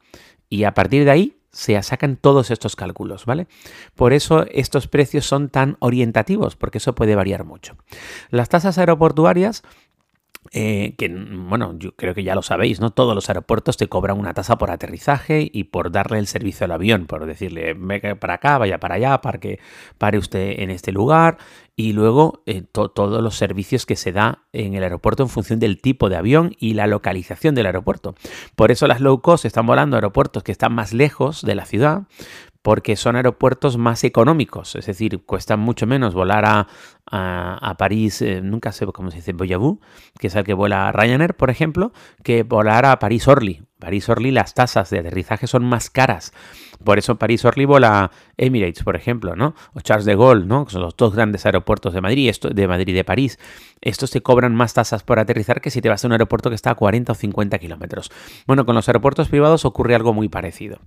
Y 0.47 0.63
a 0.63 0.73
partir 0.73 1.03
de 1.03 1.11
ahí 1.11 1.35
se 1.51 1.83
sacan 1.83 2.15
todos 2.15 2.49
estos 2.49 2.77
cálculos, 2.77 3.25
¿vale? 3.25 3.47
Por 3.95 4.13
eso 4.13 4.45
estos 4.51 4.87
precios 4.87 5.25
son 5.25 5.49
tan 5.49 5.75
orientativos, 5.79 6.55
porque 6.55 6.77
eso 6.77 6.95
puede 6.95 7.15
variar 7.15 7.43
mucho. 7.43 7.75
Las 8.29 8.47
tasas 8.47 8.77
aeroportuarias 8.77 9.63
eh, 10.51 10.95
que 10.97 11.09
bueno, 11.09 11.75
yo 11.77 11.91
creo 11.95 12.15
que 12.15 12.23
ya 12.23 12.33
lo 12.33 12.41
sabéis, 12.41 12.79
¿no? 12.79 12.91
Todos 12.91 13.13
los 13.13 13.29
aeropuertos 13.29 13.77
te 13.77 13.87
cobran 13.87 14.17
una 14.17 14.33
tasa 14.33 14.57
por 14.57 14.71
aterrizaje 14.71 15.49
y 15.51 15.65
por 15.65 15.91
darle 15.91 16.17
el 16.17 16.27
servicio 16.27 16.65
al 16.65 16.71
avión, 16.71 17.05
por 17.05 17.25
decirle, 17.25 17.73
venga 17.73 18.15
para 18.15 18.35
acá, 18.35 18.57
vaya 18.57 18.79
para 18.79 18.95
allá, 18.95 19.21
para 19.21 19.39
que 19.39 19.59
pare 19.97 20.17
usted 20.17 20.59
en 20.59 20.71
este 20.71 20.91
lugar, 20.91 21.37
y 21.75 21.93
luego 21.93 22.41
eh, 22.45 22.61
todos 22.61 23.21
los 23.23 23.35
servicios 23.35 23.85
que 23.85 23.95
se 23.95 24.11
da 24.11 24.43
en 24.51 24.73
el 24.73 24.83
aeropuerto 24.83 25.23
en 25.23 25.29
función 25.29 25.59
del 25.59 25.79
tipo 25.79 26.09
de 26.09 26.17
avión 26.17 26.55
y 26.59 26.73
la 26.73 26.87
localización 26.87 27.55
del 27.55 27.67
aeropuerto. 27.67 28.15
Por 28.55 28.71
eso 28.71 28.87
las 28.87 29.01
low 29.01 29.21
cost 29.21 29.45
están 29.45 29.65
volando 29.65 29.95
a 29.95 29.99
aeropuertos 29.99 30.43
que 30.43 30.51
están 30.51 30.73
más 30.73 30.93
lejos 30.93 31.41
de 31.41 31.55
la 31.55 31.65
ciudad, 31.65 32.03
porque 32.61 32.95
son 32.95 33.15
aeropuertos 33.15 33.77
más 33.77 34.03
económicos, 34.03 34.75
es 34.75 34.85
decir, 34.85 35.23
cuesta 35.25 35.57
mucho 35.57 35.87
menos 35.87 36.13
volar 36.13 36.45
a, 36.45 36.67
a, 37.05 37.75
París, 37.77 38.21
eh, 38.21 38.41
nunca 38.41 38.71
sé 38.71 38.85
cómo 38.87 39.11
se 39.11 39.17
dice, 39.17 39.33
Boyabú, 39.33 39.79
que 40.19 40.27
es 40.27 40.35
el 40.35 40.43
que 40.43 40.53
vuela 40.53 40.91
Ryanair, 40.91 41.35
por 41.35 41.49
ejemplo, 41.49 41.93
que 42.23 42.43
volar 42.43 42.85
a 42.85 42.99
París-Orly. 42.99 43.63
París-Orly 43.79 44.31
las 44.31 44.53
tasas 44.53 44.89
de 44.89 44.99
aterrizaje 44.99 45.47
son 45.47 45.63
más 45.63 45.89
caras 45.89 46.33
Por 46.83 46.97
eso 46.97 47.17
París-Orly 47.17 47.65
vola 47.65 48.11
Emirates, 48.37 48.83
por 48.83 48.95
ejemplo, 48.95 49.35
¿no? 49.35 49.53
O 49.73 49.81
Charles 49.81 50.05
de 50.05 50.15
Gaulle, 50.15 50.45
¿no? 50.45 50.65
Que 50.65 50.71
son 50.71 50.81
los 50.81 50.95
dos 50.95 51.13
grandes 51.13 51.45
aeropuertos 51.45 51.93
de 51.93 52.01
Madrid, 52.01 52.29
esto, 52.29 52.49
de 52.49 52.67
Madrid 52.67 52.89
y 52.89 52.93
de 52.93 53.03
París. 53.03 53.37
Estos 53.81 54.11
te 54.11 54.21
cobran 54.21 54.55
más 54.55 54.73
tasas 54.73 55.03
por 55.03 55.19
aterrizar 55.19 55.61
que 55.61 55.71
si 55.71 55.81
te 55.81 55.89
vas 55.89 56.03
a 56.03 56.07
un 56.07 56.11
aeropuerto 56.13 56.49
que 56.49 56.55
está 56.55 56.71
a 56.71 56.75
40 56.75 57.11
o 57.11 57.15
50 57.15 57.59
kilómetros. 57.59 58.11
Bueno, 58.45 58.65
con 58.65 58.75
los 58.75 58.87
aeropuertos 58.89 59.29
privados 59.29 59.65
ocurre 59.65 59.95
algo 59.95 60.13
muy 60.13 60.27
parecido. 60.27 60.79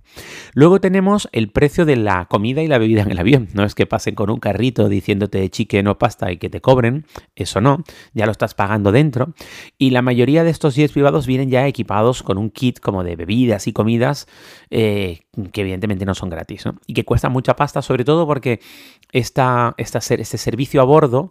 Luego 0.53 0.79
tenemos 0.79 1.29
el 1.31 1.49
precio 1.49 1.85
de 1.85 1.95
la 1.95 2.25
comida 2.25 2.61
y 2.61 2.67
la 2.67 2.77
bebida 2.77 3.01
en 3.01 3.11
el 3.11 3.19
avión. 3.19 3.47
No 3.53 3.63
es 3.63 3.75
que 3.75 3.85
pasen 3.85 4.15
con 4.15 4.29
un 4.29 4.39
carrito 4.39 4.89
diciéndote 4.89 5.49
chicken 5.49 5.87
o 5.87 5.97
pasta 5.97 6.31
y 6.31 6.37
que 6.37 6.49
te 6.49 6.61
cobren, 6.61 7.05
eso 7.35 7.61
no, 7.61 7.83
ya 8.13 8.25
lo 8.25 8.31
estás 8.31 8.53
pagando 8.53 8.91
dentro. 8.91 9.33
Y 9.77 9.89
la 9.89 10.01
mayoría 10.01 10.43
de 10.43 10.51
estos 10.51 10.75
jets 10.75 10.93
privados 10.93 11.25
vienen 11.25 11.49
ya 11.49 11.67
equipados 11.67 12.23
con 12.23 12.37
un 12.37 12.49
kit 12.49 12.79
como 12.79 13.03
de 13.03 13.15
bebidas 13.15 13.67
y 13.67 13.73
comidas 13.73 14.27
eh, 14.69 15.21
que 15.51 15.61
evidentemente 15.61 15.82
no 15.87 16.15
son 16.15 16.29
gratis 16.29 16.65
¿no? 16.65 16.75
y 16.87 16.93
que 16.93 17.05
cuesta 17.05 17.29
mucha 17.29 17.55
pasta, 17.55 17.81
sobre 17.81 18.03
todo 18.03 18.25
porque 18.25 18.59
esta, 19.11 19.73
este 19.77 19.99
servicio 20.37 20.81
a 20.81 20.85
bordo 20.85 21.29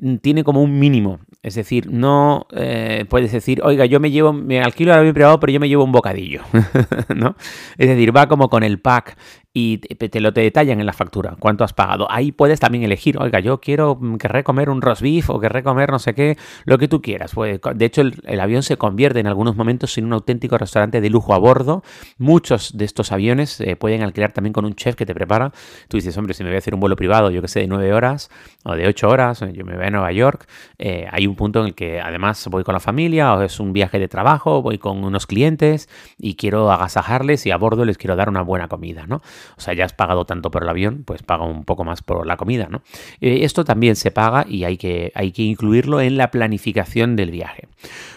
mm, 0.00 0.16
tiene 0.16 0.44
como 0.44 0.62
un 0.62 0.78
mínimo. 0.78 1.20
Es 1.42 1.54
decir, 1.54 1.90
no 1.90 2.46
eh, 2.52 3.04
puedes 3.08 3.32
decir, 3.32 3.60
oiga, 3.62 3.86
yo 3.86 4.00
me 4.00 4.10
llevo, 4.10 4.32
me 4.32 4.60
alquilo 4.60 4.92
el 4.92 4.98
avión 4.98 5.14
privado, 5.14 5.40
pero 5.40 5.52
yo 5.52 5.60
me 5.60 5.68
llevo 5.68 5.84
un 5.84 5.92
bocadillo. 5.92 6.42
¿no? 7.14 7.36
Es 7.78 7.88
decir, 7.88 8.16
va 8.16 8.26
como 8.26 8.48
con 8.48 8.62
el 8.62 8.80
pack 8.80 9.16
y 9.58 9.78
te, 9.78 10.20
lo 10.20 10.34
te 10.34 10.42
detallan 10.42 10.80
en 10.80 10.84
la 10.84 10.92
factura, 10.92 11.34
cuánto 11.38 11.64
has 11.64 11.72
pagado. 11.72 12.06
Ahí 12.10 12.30
puedes 12.30 12.60
también 12.60 12.84
elegir, 12.84 13.16
oiga, 13.18 13.40
yo 13.40 13.58
quiero, 13.58 13.96
mm, 13.98 14.16
querré 14.16 14.44
comer 14.44 14.68
un 14.68 14.82
roast 14.82 15.00
beef 15.00 15.30
o 15.30 15.40
querré 15.40 15.62
comer 15.62 15.90
no 15.90 15.98
sé 15.98 16.12
qué, 16.12 16.36
lo 16.66 16.76
que 16.76 16.88
tú 16.88 17.00
quieras. 17.00 17.32
Pues, 17.32 17.58
de 17.74 17.84
hecho, 17.86 18.02
el, 18.02 18.40
avión 18.40 18.62
se 18.62 18.76
convierte 18.76 19.18
en 19.18 19.26
algunos 19.26 19.56
momentos 19.56 19.96
en 19.96 20.04
un 20.04 20.12
auténtico 20.12 20.58
restaurante 20.58 21.00
de 21.00 21.08
lujo 21.08 21.32
a 21.32 21.38
bordo. 21.38 21.82
Muchos 22.18 22.76
de 22.76 22.84
estos 22.84 23.12
aviones 23.12 23.48
se 23.48 23.76
pueden 23.76 24.02
alquilar 24.02 24.32
también 24.32 24.52
con 24.52 24.66
un 24.66 24.74
chef 24.74 24.94
que 24.94 25.06
te 25.06 25.14
prepara. 25.14 25.52
Tú 25.88 25.96
dices, 25.96 26.14
hombre, 26.18 26.34
si 26.34 26.44
me 26.44 26.50
voy 26.50 26.56
a 26.56 26.58
hacer 26.58 26.74
un 26.74 26.80
vuelo 26.80 26.94
privado, 26.94 27.30
yo 27.30 27.40
que 27.40 27.48
sé, 27.48 27.60
de 27.60 27.66
nueve 27.66 27.94
horas 27.94 28.28
o 28.62 28.74
de 28.74 28.86
ocho 28.86 29.08
horas, 29.08 29.40
yo 29.40 29.64
me 29.64 29.74
voy 29.74 29.86
a 29.86 29.90
Nueva 29.90 30.12
York, 30.12 30.46
eh, 30.76 31.08
hay 31.10 31.26
un 31.26 31.34
punto 31.34 31.60
en 31.60 31.68
el 31.68 31.74
que 31.74 31.98
además 32.02 32.46
voy 32.50 32.62
con 32.62 32.74
la 32.74 32.80
familia 32.80 33.32
o 33.32 33.40
es 33.40 33.58
un 33.58 33.72
viaje 33.72 33.98
de 33.98 34.08
trabajo, 34.08 34.60
voy 34.60 34.76
con 34.76 35.02
unos 35.02 35.26
clientes 35.26 35.88
y 36.18 36.34
quiero 36.34 36.70
agasajarles 36.70 37.46
y 37.46 37.52
a 37.52 37.56
bordo 37.56 37.86
les 37.86 37.96
quiero 37.96 38.16
dar 38.16 38.28
una 38.28 38.42
buena 38.42 38.68
comida, 38.68 39.06
¿no? 39.06 39.22
O 39.56 39.60
sea, 39.60 39.74
ya 39.74 39.84
has 39.84 39.92
pagado 39.92 40.24
tanto 40.24 40.50
por 40.50 40.62
el 40.62 40.68
avión, 40.68 41.02
pues 41.04 41.22
paga 41.22 41.44
un 41.44 41.64
poco 41.64 41.84
más 41.84 42.02
por 42.02 42.26
la 42.26 42.36
comida, 42.36 42.68
¿no? 42.70 42.82
Eh, 43.20 43.40
esto 43.42 43.64
también 43.64 43.96
se 43.96 44.10
paga 44.10 44.44
y 44.48 44.64
hay 44.64 44.76
que, 44.76 45.12
hay 45.14 45.32
que 45.32 45.42
incluirlo 45.42 46.00
en 46.00 46.16
la 46.16 46.30
planificación 46.30 47.16
del 47.16 47.30
viaje. 47.30 47.68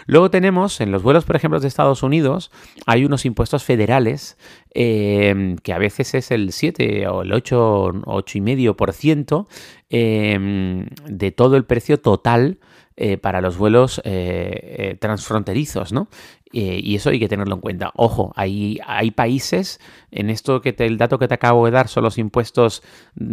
Luego 0.06 0.30
tenemos, 0.30 0.80
en 0.80 0.90
los 0.90 1.02
vuelos, 1.02 1.24
por 1.24 1.36
ejemplo, 1.36 1.60
de 1.60 1.68
Estados 1.68 2.02
Unidos, 2.02 2.50
hay 2.86 3.04
unos 3.04 3.24
impuestos 3.24 3.64
federales 3.64 4.36
eh, 4.74 5.56
que 5.62 5.72
a 5.72 5.78
veces 5.78 6.14
es 6.14 6.30
el 6.30 6.52
7 6.52 7.06
o 7.08 7.22
el 7.22 7.32
8, 7.32 7.92
8,5% 8.04 9.46
eh, 9.90 10.86
de 11.06 11.30
todo 11.32 11.56
el 11.56 11.64
precio 11.64 12.00
total 12.00 12.58
eh, 12.96 13.16
para 13.16 13.40
los 13.40 13.56
vuelos 13.56 14.00
eh, 14.04 14.96
transfronterizos, 15.00 15.92
¿no? 15.92 16.08
y 16.52 16.96
eso 16.96 17.10
hay 17.10 17.20
que 17.20 17.28
tenerlo 17.28 17.54
en 17.54 17.60
cuenta. 17.60 17.92
Ojo, 17.94 18.32
hay, 18.34 18.80
hay 18.84 19.12
países, 19.12 19.78
en 20.10 20.30
esto 20.30 20.60
que 20.60 20.74
el 20.78 20.98
dato 20.98 21.16
que 21.20 21.28
te 21.28 21.34
acabo 21.34 21.64
de 21.64 21.70
dar 21.70 21.86
son 21.86 22.02
los 22.02 22.18
impuestos 22.18 22.82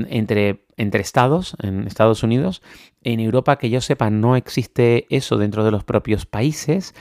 entre, 0.08 0.66
entre 0.78 1.02
estados, 1.02 1.56
en 1.64 1.88
Estados 1.88 2.22
Unidos. 2.22 2.62
En 3.02 3.20
Europa, 3.20 3.58
que 3.58 3.72
yo 3.72 3.82
sepa, 3.82 4.12
no 4.12 4.36
existe 4.36 5.08
eso 5.10 5.38
dentro 5.38 5.64
de 5.64 5.72
los 5.72 5.84
propios 5.84 6.28
países, 6.28 6.94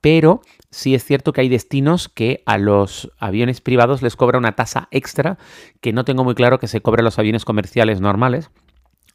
pero 0.00 0.40
sí 0.70 0.94
es 0.94 1.04
cierto 1.04 1.32
que 1.32 1.40
hay 1.40 1.48
destinos 1.48 2.08
que 2.08 2.44
a 2.46 2.58
los 2.58 3.10
aviones 3.18 3.60
privados 3.60 4.02
les 4.02 4.14
cobra 4.14 4.38
una 4.38 4.52
tasa 4.52 4.86
extra 4.92 5.36
que 5.80 5.92
no 5.92 6.04
tengo 6.04 6.22
muy 6.22 6.36
claro 6.36 6.60
que 6.60 6.68
se 6.68 6.80
cobre 6.80 7.00
a 7.00 7.04
los 7.04 7.18
aviones 7.18 7.44
comerciales 7.44 8.00
normales 8.00 8.50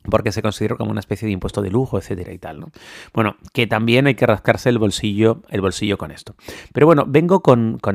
porque 0.10 0.32
se 0.32 0.42
considera 0.42 0.76
como 0.76 0.92
una 0.92 1.00
especie 1.00 1.26
de 1.26 1.32
impuesto 1.34 1.62
de 1.62 1.70
lujo, 1.70 1.98
etcétera 1.98 2.34
y 2.34 2.38
tal, 2.38 2.60
¿no? 2.60 2.72
Bueno, 3.14 3.36
que 3.54 3.68
también 3.68 4.08
hay 4.08 4.16
que 4.16 4.26
rascarse 4.26 4.70
el 4.70 4.80
bolsillo, 4.80 5.42
el 5.50 5.62
bolsillo 5.62 5.98
con 5.98 6.12
esto. 6.12 6.36
Pero 6.74 6.86
bueno, 6.88 7.06
vengo 7.08 7.42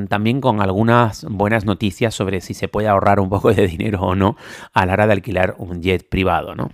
también 0.08 0.40
con 0.40 0.60
algunas 0.60 1.24
buenas 1.24 1.64
noticias 1.64 2.14
sobre 2.14 2.40
si 2.40 2.54
se 2.54 2.68
puede 2.68 2.88
ahorrar 2.88 3.20
un 3.20 3.28
poco 3.28 3.52
de 3.52 3.66
dinero 3.66 4.00
o 4.02 4.14
no 4.14 4.36
a 4.72 4.86
la 4.86 4.92
hora 4.92 5.06
de 5.06 5.14
alquilar 5.14 5.54
un 5.58 5.82
jet 5.82 6.08
privado, 6.08 6.54
¿no? 6.54 6.70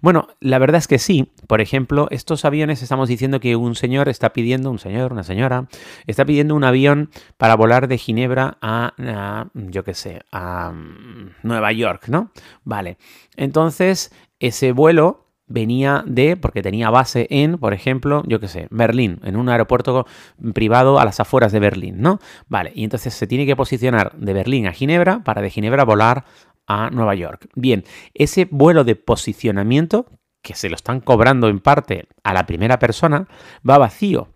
Bueno, 0.00 0.28
la 0.40 0.58
verdad 0.58 0.78
es 0.78 0.88
que 0.88 0.98
sí. 0.98 1.30
Por 1.46 1.60
ejemplo, 1.60 2.08
estos 2.10 2.44
aviones 2.44 2.82
estamos 2.82 3.08
diciendo 3.08 3.40
que 3.40 3.56
un 3.56 3.74
señor 3.74 4.08
está 4.08 4.32
pidiendo, 4.32 4.70
un 4.70 4.78
señor, 4.78 5.12
una 5.12 5.24
señora, 5.24 5.66
está 6.06 6.24
pidiendo 6.24 6.54
un 6.54 6.64
avión 6.64 7.10
para 7.36 7.56
volar 7.56 7.88
de 7.88 7.98
Ginebra 7.98 8.56
a, 8.60 8.94
a 8.98 9.46
yo 9.54 9.84
qué 9.84 9.94
sé, 9.94 10.22
a 10.32 10.70
mm, 10.70 11.30
Nueva 11.42 11.72
York, 11.72 12.08
¿no? 12.08 12.30
Vale. 12.64 12.96
Entonces, 13.36 14.12
ese 14.40 14.72
vuelo 14.72 15.26
venía 15.46 16.04
de, 16.06 16.36
porque 16.36 16.62
tenía 16.62 16.90
base 16.90 17.26
en, 17.28 17.58
por 17.58 17.74
ejemplo, 17.74 18.22
yo 18.26 18.40
qué 18.40 18.48
sé, 18.48 18.68
Berlín, 18.70 19.20
en 19.24 19.36
un 19.36 19.48
aeropuerto 19.48 20.06
privado 20.54 20.98
a 21.00 21.04
las 21.04 21.20
afueras 21.20 21.52
de 21.52 21.58
Berlín, 21.58 22.00
¿no? 22.00 22.20
Vale, 22.48 22.72
y 22.74 22.84
entonces 22.84 23.12
se 23.14 23.26
tiene 23.26 23.46
que 23.46 23.56
posicionar 23.56 24.12
de 24.16 24.32
Berlín 24.32 24.66
a 24.66 24.72
Ginebra 24.72 25.22
para 25.24 25.42
de 25.42 25.50
Ginebra 25.50 25.84
volar 25.84 26.24
a 26.66 26.88
Nueva 26.90 27.16
York. 27.16 27.48
Bien, 27.56 27.84
ese 28.14 28.46
vuelo 28.50 28.84
de 28.84 28.94
posicionamiento, 28.94 30.06
que 30.40 30.54
se 30.54 30.68
lo 30.68 30.76
están 30.76 31.00
cobrando 31.00 31.48
en 31.48 31.58
parte 31.58 32.06
a 32.22 32.32
la 32.32 32.46
primera 32.46 32.78
persona, 32.78 33.26
va 33.68 33.76
vacío. 33.76 34.28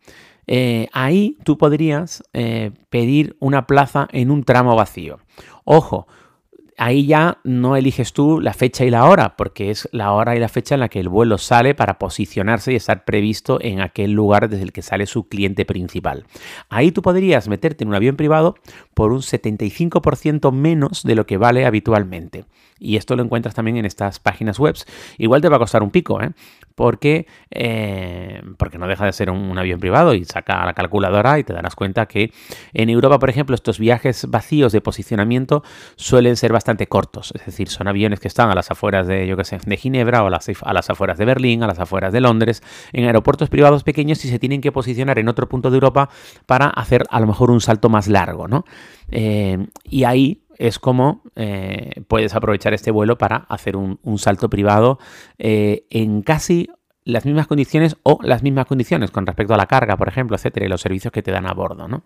Eh, 0.46 0.88
ahí 0.92 1.38
tú 1.44 1.56
podrías 1.56 2.22
eh, 2.32 2.72
pedir 2.90 3.36
una 3.38 3.66
plaza 3.66 4.08
en 4.10 4.30
un 4.32 4.42
tramo 4.42 4.74
vacío. 4.74 5.20
Ojo, 5.64 6.06
ahí 6.78 7.06
ya 7.06 7.38
no 7.44 7.76
eliges 7.76 8.12
tú 8.12 8.40
la 8.40 8.52
fecha 8.52 8.84
y 8.84 8.90
la 8.90 9.04
hora, 9.04 9.36
porque 9.36 9.70
es 9.70 9.88
la 9.92 10.12
hora 10.12 10.36
y 10.36 10.40
la 10.40 10.48
fecha 10.48 10.74
en 10.74 10.80
la 10.80 10.88
que 10.88 11.00
el 11.00 11.08
vuelo 11.08 11.38
sale 11.38 11.74
para 11.74 11.98
posicionarse 11.98 12.72
y 12.72 12.76
estar 12.76 13.04
previsto 13.04 13.58
en 13.60 13.80
aquel 13.80 14.12
lugar 14.12 14.48
desde 14.48 14.64
el 14.64 14.72
que 14.72 14.82
sale 14.82 15.06
su 15.06 15.28
cliente 15.28 15.64
principal. 15.64 16.24
Ahí 16.68 16.90
tú 16.90 17.02
podrías 17.02 17.48
meterte 17.48 17.84
en 17.84 17.88
un 17.88 17.94
avión 17.94 18.16
privado 18.16 18.56
por 18.94 19.12
un 19.12 19.20
75% 19.20 20.52
menos 20.52 21.02
de 21.02 21.14
lo 21.14 21.26
que 21.26 21.36
vale 21.36 21.66
habitualmente. 21.66 22.44
Y 22.78 22.96
esto 22.96 23.16
lo 23.16 23.22
encuentras 23.22 23.54
también 23.54 23.76
en 23.76 23.84
estas 23.84 24.18
páginas 24.18 24.58
web. 24.58 24.74
Igual 25.16 25.40
te 25.40 25.48
va 25.48 25.56
a 25.56 25.60
costar 25.60 25.82
un 25.82 25.90
pico, 25.90 26.20
¿eh? 26.20 26.30
Porque, 26.74 27.28
eh, 27.50 28.42
porque 28.58 28.78
no 28.78 28.88
deja 28.88 29.06
de 29.06 29.12
ser 29.12 29.30
un, 29.30 29.56
avión 29.56 29.78
privado 29.78 30.12
y 30.12 30.24
saca 30.24 30.66
la 30.66 30.74
calculadora 30.74 31.38
y 31.38 31.44
te 31.44 31.52
darás 31.52 31.76
cuenta 31.76 32.06
que 32.06 32.32
en 32.72 32.90
Europa, 32.90 33.20
por 33.20 33.30
ejemplo, 33.30 33.54
estos 33.54 33.78
viajes 33.78 34.28
vacíos 34.28 34.72
de 34.72 34.80
posicionamiento 34.80 35.62
suelen 35.94 36.36
ser 36.36 36.52
bastante 36.52 36.63
cortos. 36.88 37.32
Es 37.34 37.46
decir, 37.46 37.68
son 37.68 37.88
aviones 37.88 38.20
que 38.20 38.28
están 38.28 38.50
a 38.50 38.54
las 38.54 38.70
afueras 38.70 39.06
de, 39.06 39.26
yo 39.26 39.36
qué 39.36 39.44
sé, 39.44 39.58
de 39.64 39.76
Ginebra 39.76 40.22
o 40.22 40.26
a 40.26 40.30
las, 40.30 40.48
a 40.62 40.72
las 40.72 40.90
afueras 40.90 41.18
de 41.18 41.24
Berlín, 41.24 41.62
a 41.62 41.66
las 41.66 41.78
afueras 41.78 42.12
de 42.12 42.20
Londres, 42.20 42.62
en 42.92 43.04
aeropuertos 43.04 43.48
privados 43.48 43.84
pequeños 43.84 44.24
y 44.24 44.28
se 44.28 44.38
tienen 44.38 44.60
que 44.60 44.72
posicionar 44.72 45.18
en 45.18 45.28
otro 45.28 45.48
punto 45.48 45.70
de 45.70 45.76
Europa 45.76 46.08
para 46.46 46.66
hacer 46.68 47.04
a 47.10 47.20
lo 47.20 47.26
mejor 47.26 47.50
un 47.50 47.60
salto 47.60 47.88
más 47.88 48.08
largo, 48.08 48.48
¿no? 48.48 48.64
Eh, 49.10 49.66
y 49.84 50.04
ahí 50.04 50.42
es 50.56 50.78
como 50.78 51.22
eh, 51.36 52.02
puedes 52.08 52.34
aprovechar 52.34 52.74
este 52.74 52.90
vuelo 52.90 53.18
para 53.18 53.38
hacer 53.48 53.76
un, 53.76 53.98
salto 54.18 54.48
privado 54.48 54.98
eh, 55.38 55.86
en 55.90 56.22
casi 56.22 56.68
las 57.04 57.26
mismas 57.26 57.46
condiciones 57.46 57.96
o 58.02 58.18
las 58.22 58.42
mismas 58.42 58.66
condiciones 58.66 59.10
con 59.10 59.26
respecto 59.26 59.52
a 59.52 59.58
la 59.58 59.66
carga, 59.66 59.96
por 59.96 60.08
ejemplo, 60.08 60.36
etcétera, 60.36 60.66
y 60.66 60.68
los 60.68 60.80
servicios 60.80 61.12
que 61.12 61.22
te 61.22 61.32
dan 61.32 61.46
a 61.46 61.52
bordo, 61.52 61.86
¿no? 61.86 62.02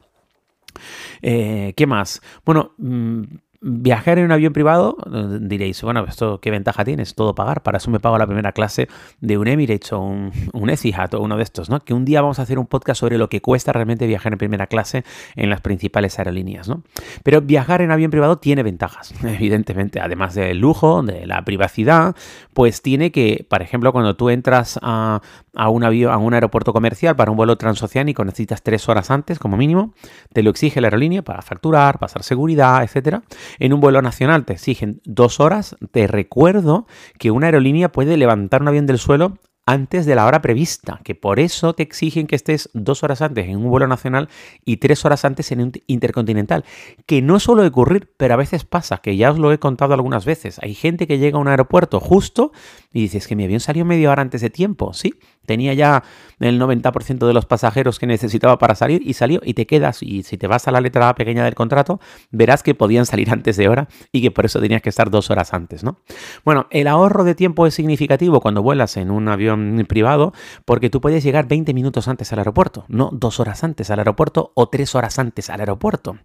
¿Qué 1.21 1.87
más? 1.87 2.21
Bueno, 2.45 2.75
mm, 2.79 3.23
Viajar 3.61 4.19
en 4.19 4.27
un 4.27 4.33
avión 4.33 4.53
privado, 4.53 4.97
diréis, 5.41 5.83
bueno, 5.83 6.05
esto 6.07 6.41
qué 6.41 6.51
ventaja 6.51 6.85
tiene, 6.85 7.03
es 7.03 7.17
todo 7.17 7.35
pagar, 7.35 7.63
para 7.63 7.79
eso 7.79 7.91
me 7.91 7.99
pago 7.99 8.17
la 8.17 8.27
primera 8.27 8.53
clase 8.53 8.89
de 9.21 9.37
un 9.37 9.49
Emirates 9.49 9.93
o 9.93 10.01
un, 10.01 10.31
un 10.53 10.71
Etihad 10.71 11.13
o 11.15 11.21
uno 11.21 11.37
de 11.37 11.43
estos, 11.43 11.69
¿no? 11.69 11.81
Que 11.81 11.93
un 11.93 12.05
día 12.05 12.23
vamos 12.23 12.39
a 12.39 12.43
hacer 12.43 12.59
un 12.59 12.67
podcast 12.67 13.01
sobre 13.01 13.19
lo 13.19 13.29
que 13.29 13.41
cuesta 13.41 13.73
realmente 13.73 14.07
viajar 14.07 14.33
en 14.33 14.39
primera 14.39 14.69
clase 14.69 15.03
en 15.35 15.51
las 15.51 15.61
principales 15.61 16.19
aerolíneas, 16.19 16.69
¿no? 16.69 16.83
Pero 17.25 17.41
viajar 17.41 17.83
en 17.83 17.91
avión 17.91 18.13
privado 18.13 18.39
tiene 18.39 18.63
ventajas, 18.63 19.13
evidentemente, 19.25 20.01
además 20.01 20.35
del 20.35 20.59
lujo, 20.59 21.03
de 21.03 21.27
la 21.27 21.45
privacidad, 21.45 22.15
pues 22.55 22.81
tiene 22.81 23.11
que, 23.11 23.45
por 23.49 23.63
ejemplo, 23.63 23.93
cuando 23.93 24.15
tú 24.15 24.31
entras 24.31 24.79
a, 24.83 25.21
a 25.57 25.69
un 25.69 25.83
avión, 25.83 26.13
a 26.13 26.17
un 26.19 26.33
aeropuerto 26.33 26.73
comercial 26.73 27.17
para 27.17 27.33
un 27.33 27.37
vuelo 27.37 27.57
transoceánico 27.57 28.25
necesitas 28.25 28.63
tres 28.63 28.89
horas 28.89 29.11
antes 29.11 29.41
como 29.41 29.57
mínimo, 29.57 29.95
te 30.33 30.45
lo 30.45 30.51
exige 30.51 30.81
la 30.81 30.87
aerolínea 30.87 31.23
para 31.23 31.43
facturar, 31.43 31.99
pasar 31.99 32.23
seguridad, 32.23 32.85
etcétera. 32.85 33.23
En 33.59 33.73
un 33.73 33.81
vuelo 33.81 34.03
nacional 34.03 34.45
te 34.45 34.55
exigen 34.55 35.01
dos 35.05 35.41
horas. 35.41 35.77
Te 35.91 36.07
recuerdo 36.07 36.87
que 37.19 37.31
una 37.31 37.47
aerolínea 37.47 37.93
puede 37.93 38.17
levantar 38.17 38.63
un 38.63 38.69
avión 38.69 38.87
del 38.87 38.99
suelo 38.99 39.39
antes 39.69 40.07
de 40.07 40.15
la 40.15 40.25
hora 40.25 40.41
prevista, 40.41 40.99
que 41.05 41.15
por 41.15 41.39
eso 41.39 41.75
te 41.75 41.83
exigen 41.83 42.27
que 42.27 42.37
estés 42.37 42.71
dos 42.73 43.03
horas 43.05 43.21
antes 43.21 43.47
en 43.47 43.57
un 43.57 43.69
vuelo 43.69 43.87
nacional 43.87 44.31
y 44.65 44.79
tres 44.79 45.05
horas 45.05 45.27
antes 45.27 45.53
en 45.53 45.61
un 45.61 45.73
intercontinental, 45.87 46.65
que 47.05 47.21
no 47.21 47.39
suele 47.39 47.67
ocurrir, 47.67 48.11
pero 48.17 48.33
a 48.33 48.39
veces 48.39 48.65
pasa, 48.65 48.97
que 49.03 49.19
ya 49.19 49.31
os 49.31 49.39
lo 49.39 49.53
he 49.53 49.59
contado 49.59 49.93
algunas 49.93 50.25
veces. 50.25 50.59
Hay 50.63 50.73
gente 50.73 51.07
que 51.07 51.19
llega 51.19 51.37
a 51.37 51.41
un 51.43 51.49
aeropuerto 51.49 52.01
justo 52.01 52.51
y 52.95 53.03
dices 53.03 53.27
que 53.27 53.37
mi 53.37 53.45
avión 53.45 53.61
salió 53.61 53.85
media 53.85 54.11
hora 54.11 54.23
antes 54.23 54.41
de 54.41 54.49
tiempo, 54.49 54.95
¿sí? 54.95 55.17
Tenía 55.49 55.75
ya 55.75 56.05
el 56.39 56.61
90% 56.61 57.27
de 57.27 57.33
los 57.33 57.47
pasajeros 57.47 57.99
que 57.99 58.07
necesitaba 58.07 58.59
para 58.59 58.77
salir 58.77 59.03
y 59.05 59.15
salió 59.15 59.41
y 59.43 59.55
te 59.55 59.67
quedas 59.67 60.05
y 60.05 60.23
si 60.23 60.39
te 60.39 60.47
vas 60.47 60.69
a 60.69 60.71
la 60.71 60.81
letra 60.81 61.13
pequeña 61.17 61.43
del 61.43 61.57
contrato 61.57 61.99
verás 62.31 62.63
que 62.63 62.77
podían 62.77 63.07
salir 63.07 63.31
antes 63.33 63.57
de 63.57 63.69
hora 63.69 63.89
y 64.13 64.23
que 64.23 64.31
por 64.31 64.45
eso 64.45 64.61
tenías 64.61 64.83
que 64.83 64.91
estar 64.91 65.11
dos 65.11 65.31
horas 65.31 65.53
antes, 65.53 65.83
¿no? 65.83 65.99
Bueno, 66.45 66.69
el 66.71 66.87
ahorro 66.87 67.25
de 67.25 67.35
tiempo 67.35 67.67
es 67.67 67.75
significativo 67.75 68.41
cuando 68.41 68.63
vuelas 68.63 68.97
en 68.97 69.11
un 69.11 69.27
avión 69.29 69.85
privado 69.89 70.33
porque 70.65 70.91
tú 70.91 71.01
puedes 71.01 71.25
llegar 71.25 71.49
20 71.49 71.75
minutos 71.75 72.07
antes 72.07 72.33
al 72.33 72.39
aeropuerto, 72.39 72.85
no 72.87 73.11
dos 73.13 73.41
horas 73.41 73.65
antes 73.65 73.91
al 73.91 73.99
aeropuerto 73.99 74.53
o 74.55 74.69
tres 74.69 74.95
horas 74.95 75.19
antes 75.19 75.51
al 75.51 75.61
aeropuerto. 75.61 76.19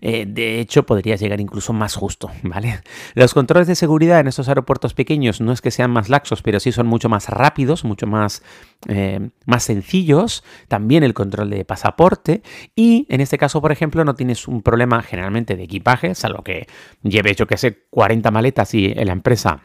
Eh, 0.00 0.24
de 0.26 0.60
hecho, 0.60 0.84
podrías 0.84 1.20
llegar 1.20 1.40
incluso 1.40 1.72
más 1.72 1.94
justo, 1.94 2.30
¿vale? 2.42 2.80
Los 3.14 3.34
controles 3.34 3.66
de 3.66 3.74
seguridad 3.74 4.20
en 4.20 4.28
estos 4.28 4.48
aeropuertos 4.48 4.94
pequeños 4.94 5.40
no 5.40 5.52
es 5.52 5.60
que 5.60 5.70
sean 5.70 5.90
más 5.90 6.08
laxos, 6.08 6.42
pero 6.42 6.60
sí 6.60 6.72
son 6.72 6.86
mucho 6.86 7.08
más 7.08 7.28
rápidos, 7.28 7.84
mucho 7.84 8.06
más, 8.06 8.42
eh, 8.86 9.30
más 9.46 9.64
sencillos. 9.64 10.44
También 10.68 11.02
el 11.04 11.14
control 11.14 11.50
de 11.50 11.64
pasaporte. 11.64 12.42
Y 12.74 13.06
en 13.08 13.20
este 13.20 13.38
caso, 13.38 13.60
por 13.60 13.72
ejemplo, 13.72 14.04
no 14.04 14.14
tienes 14.14 14.48
un 14.48 14.62
problema 14.62 15.02
generalmente 15.02 15.56
de 15.56 15.64
equipaje, 15.64 16.14
salvo 16.14 16.42
que 16.42 16.66
lleves, 17.02 17.36
yo 17.36 17.46
que 17.46 17.56
sé, 17.56 17.86
40 17.90 18.30
maletas 18.30 18.74
y 18.74 18.86
en 18.86 19.06
la 19.06 19.12
empresa 19.12 19.62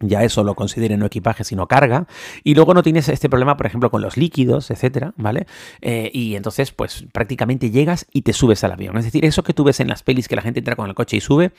ya 0.00 0.22
eso 0.22 0.44
lo 0.44 0.54
considere 0.54 0.96
no 0.96 1.06
equipaje, 1.06 1.44
sino 1.44 1.66
carga. 1.66 2.06
Y 2.44 2.54
luego 2.54 2.74
no 2.74 2.82
tienes 2.82 3.08
este 3.08 3.28
problema, 3.28 3.56
por 3.56 3.66
ejemplo, 3.66 3.90
con 3.90 4.00
los 4.00 4.16
líquidos, 4.16 4.70
etcétera, 4.70 5.12
¿vale? 5.16 5.46
Eh, 5.80 6.10
y 6.12 6.36
entonces, 6.36 6.72
pues 6.72 7.04
prácticamente 7.12 7.70
llegas 7.70 8.06
y 8.12 8.22
te 8.22 8.32
subes 8.32 8.62
al 8.64 8.72
avión. 8.72 8.96
Es 8.96 9.04
decir, 9.04 9.24
eso 9.24 9.42
que 9.42 9.54
tú 9.54 9.64
ves 9.64 9.80
en 9.80 9.88
las 9.88 10.02
pelis 10.02 10.28
que 10.28 10.36
la 10.36 10.42
gente 10.42 10.60
entra 10.60 10.76
con 10.76 10.88
el 10.88 10.94
coche 10.94 11.16
y 11.16 11.20
sube, 11.20 11.52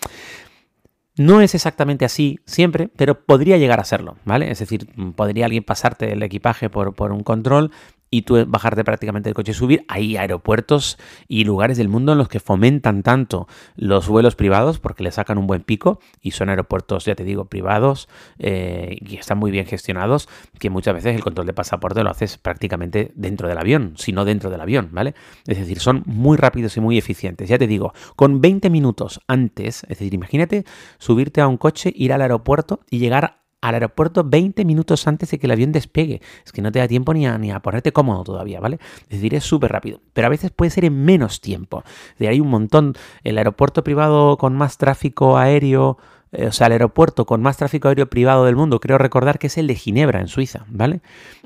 no 1.19 1.41
es 1.41 1.53
exactamente 1.53 2.05
así 2.05 2.39
siempre, 2.45 2.89
pero 2.95 3.25
podría 3.25 3.57
llegar 3.57 3.81
a 3.81 3.83
serlo, 3.83 4.15
¿vale? 4.23 4.49
Es 4.51 4.59
decir, 4.59 4.88
podría 5.17 5.47
alguien 5.47 5.65
pasarte 5.65 6.13
el 6.13 6.23
equipaje 6.23 6.69
por, 6.69 6.95
por 6.95 7.11
un 7.11 7.23
control 7.23 7.71
y 8.11 8.23
tú 8.23 8.43
bajarte 8.47 8.83
prácticamente 8.83 9.29
del 9.29 9.35
coche 9.35 9.51
y 9.51 9.55
subir. 9.55 9.85
Hay 9.87 10.17
aeropuertos 10.17 10.97
y 11.27 11.43
lugares 11.43 11.77
del 11.77 11.89
mundo 11.89 12.13
en 12.13 12.17
los 12.17 12.29
que 12.29 12.39
fomentan 12.39 13.03
tanto 13.03 13.47
los 13.75 14.07
vuelos 14.07 14.35
privados 14.35 14.79
porque 14.79 15.03
le 15.03 15.11
sacan 15.11 15.37
un 15.37 15.47
buen 15.47 15.63
pico 15.63 15.99
y 16.21 16.31
son 16.31 16.49
aeropuertos, 16.49 17.05
ya 17.05 17.15
te 17.15 17.23
digo, 17.23 17.45
privados 17.45 18.09
eh, 18.39 18.97
y 19.01 19.17
están 19.17 19.37
muy 19.37 19.51
bien 19.51 19.65
gestionados 19.65 20.27
que 20.59 20.69
muchas 20.69 20.93
veces 20.93 21.15
el 21.15 21.23
control 21.23 21.47
de 21.47 21.53
pasaporte 21.53 22.03
lo 22.03 22.09
haces 22.09 22.37
prácticamente 22.37 23.11
dentro 23.15 23.47
del 23.47 23.57
avión, 23.57 23.93
si 23.97 24.11
no 24.11 24.25
dentro 24.25 24.49
del 24.49 24.61
avión, 24.61 24.89
¿vale? 24.91 25.13
Es 25.47 25.57
decir, 25.57 25.79
son 25.79 26.03
muy 26.05 26.37
rápidos 26.37 26.75
y 26.77 26.81
muy 26.81 26.97
eficientes. 26.97 27.49
Ya 27.49 27.57
te 27.57 27.67
digo, 27.67 27.93
con 28.15 28.41
20 28.41 28.69
minutos 28.69 29.21
antes, 29.27 29.83
es 29.83 29.89
decir, 29.89 30.13
imagínate 30.13 30.65
subirte 30.97 31.41
a 31.41 31.47
un 31.47 31.57
coche, 31.57 31.91
ir 31.95 32.13
al 32.13 32.21
aeropuerto 32.21 32.81
y 32.89 32.99
llegar 32.99 33.38
al 33.61 33.75
aeropuerto 33.75 34.23
20 34.23 34.65
minutos 34.65 35.07
antes 35.07 35.31
de 35.31 35.39
que 35.39 35.47
el 35.47 35.51
avión 35.51 35.71
despegue. 35.71 36.21
Es 36.45 36.51
que 36.51 36.61
no 36.61 36.71
te 36.71 36.79
da 36.79 36.87
tiempo 36.87 37.13
ni 37.13 37.27
a, 37.27 37.37
ni 37.37 37.51
a 37.51 37.59
ponerte 37.59 37.91
cómodo 37.91 38.23
todavía, 38.23 38.59
¿vale? 38.59 38.79
Es 39.03 39.17
decir, 39.17 39.35
es 39.35 39.43
súper 39.43 39.71
rápido. 39.71 40.01
Pero 40.13 40.27
a 40.27 40.29
veces 40.29 40.51
puede 40.51 40.71
ser 40.71 40.85
en 40.85 41.03
menos 41.03 41.41
tiempo. 41.41 41.83
De 42.17 42.27
hay 42.27 42.39
un 42.39 42.49
montón. 42.49 42.93
El 43.23 43.37
aeropuerto 43.37 43.83
privado 43.83 44.37
con 44.37 44.55
más 44.55 44.77
tráfico 44.77 45.37
aéreo 45.37 45.97
eh, 46.31 46.47
o 46.47 46.51
sea, 46.51 46.67
el 46.67 46.73
aeropuerto 46.73 47.25
con 47.25 47.41
más 47.41 47.57
tráfico 47.57 47.87
aéreo 47.87 48.07
privado 48.07 48.45
del 48.45 48.55
mundo, 48.55 48.79
creo 48.79 48.97
recordar 48.97 49.39
que 49.39 49.47
es 49.47 49.57
el 49.57 49.67
de 49.67 49.75
Ginebra, 49.75 50.19
en 50.19 50.27
Suiza, 50.27 50.65
¿vale? 50.67 51.01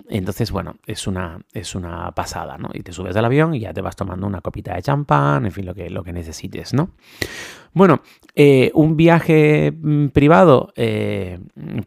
Entonces, 0.09 0.51
bueno, 0.51 0.75
es 0.85 1.07
una, 1.07 1.39
es 1.53 1.75
una 1.75 2.11
pasada, 2.11 2.57
¿no? 2.57 2.69
Y 2.73 2.83
te 2.83 2.91
subes 2.91 3.15
al 3.15 3.23
avión 3.23 3.53
y 3.53 3.61
ya 3.61 3.73
te 3.73 3.81
vas 3.81 3.95
tomando 3.95 4.27
una 4.27 4.41
copita 4.41 4.75
de 4.75 4.81
champán, 4.81 5.45
en 5.45 5.51
fin, 5.53 5.65
lo 5.65 5.73
que, 5.73 5.89
lo 5.89 6.03
que 6.03 6.11
necesites, 6.11 6.73
¿no? 6.73 6.89
Bueno, 7.73 8.01
eh, 8.35 8.71
un 8.75 8.97
viaje 8.97 9.71
mm, 9.71 10.07
privado, 10.07 10.73
eh, 10.75 11.39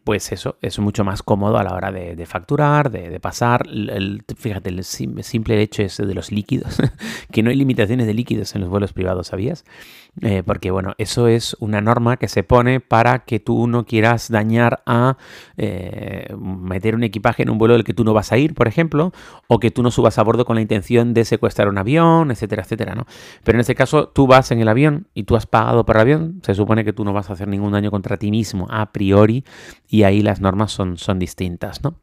pues 0.02 0.32
eso, 0.32 0.56
es 0.60 0.78
mucho 0.80 1.04
más 1.04 1.22
cómodo 1.22 1.58
a 1.58 1.64
la 1.64 1.74
hora 1.74 1.92
de, 1.92 2.26
facturar, 2.26 2.90
de, 2.90 3.20
pasar. 3.20 3.66
El, 3.68 4.24
fíjate, 4.36 4.70
el 4.70 4.84
simple 4.84 5.60
hecho 5.60 5.82
es 5.82 5.96
de 5.96 6.14
los 6.14 6.32
líquidos, 6.32 6.78
que 7.30 7.42
no 7.42 7.50
hay 7.50 7.56
limitaciones 7.56 8.06
de 8.06 8.14
líquidos 8.14 8.54
en 8.54 8.62
los 8.62 8.70
vuelos 8.70 8.92
privados, 8.92 9.28
¿sabías? 9.28 9.64
Eh, 10.22 10.42
porque 10.44 10.70
bueno, 10.70 10.94
eso 10.98 11.28
es 11.28 11.56
una 11.60 11.80
norma 11.80 12.16
que 12.16 12.28
se 12.28 12.42
pone 12.42 12.80
para 12.80 13.20
que 13.24 13.38
tú 13.38 13.66
no 13.66 13.84
quieras 13.84 14.30
dañar 14.30 14.82
a 14.86 15.18
meter 16.38 16.94
un 16.94 17.04
equipaje 17.04 17.42
en 17.42 17.50
un 17.50 17.58
vuelo 17.58 17.74
del 17.74 17.84
que 17.84 17.94
tú 17.94 18.02
no 18.04 18.12
vas 18.12 18.32
a 18.32 18.38
ir, 18.38 18.54
por 18.54 18.66
ejemplo, 18.66 19.12
o 19.46 19.60
que 19.60 19.70
tú 19.70 19.82
no 19.82 19.90
subas 19.90 20.18
a 20.18 20.22
bordo 20.22 20.44
con 20.44 20.56
la 20.56 20.62
intención 20.62 21.14
de 21.14 21.24
secuestrar 21.24 21.68
un 21.68 21.78
avión, 21.78 22.30
etcétera, 22.30 22.62
etcétera, 22.62 22.94
¿no? 22.94 23.06
Pero 23.44 23.56
en 23.56 23.60
este 23.60 23.74
caso 23.74 24.08
tú 24.08 24.26
vas 24.26 24.50
en 24.50 24.60
el 24.60 24.68
avión 24.68 25.06
y 25.14 25.24
tú 25.24 25.36
has 25.36 25.46
pagado 25.46 25.75
por 25.84 25.98
avión, 25.98 26.40
se 26.42 26.54
supone 26.54 26.84
que 26.84 26.92
tú 26.92 27.04
no 27.04 27.12
vas 27.12 27.30
a 27.30 27.34
hacer 27.34 27.48
ningún 27.48 27.72
daño 27.72 27.90
contra 27.90 28.16
ti 28.16 28.30
mismo 28.30 28.66
a 28.70 28.92
priori 28.92 29.44
y 29.88 30.04
ahí 30.04 30.22
las 30.22 30.40
normas 30.40 30.72
son, 30.72 30.96
son 30.96 31.18
distintas, 31.18 31.82
¿no? 31.82 31.98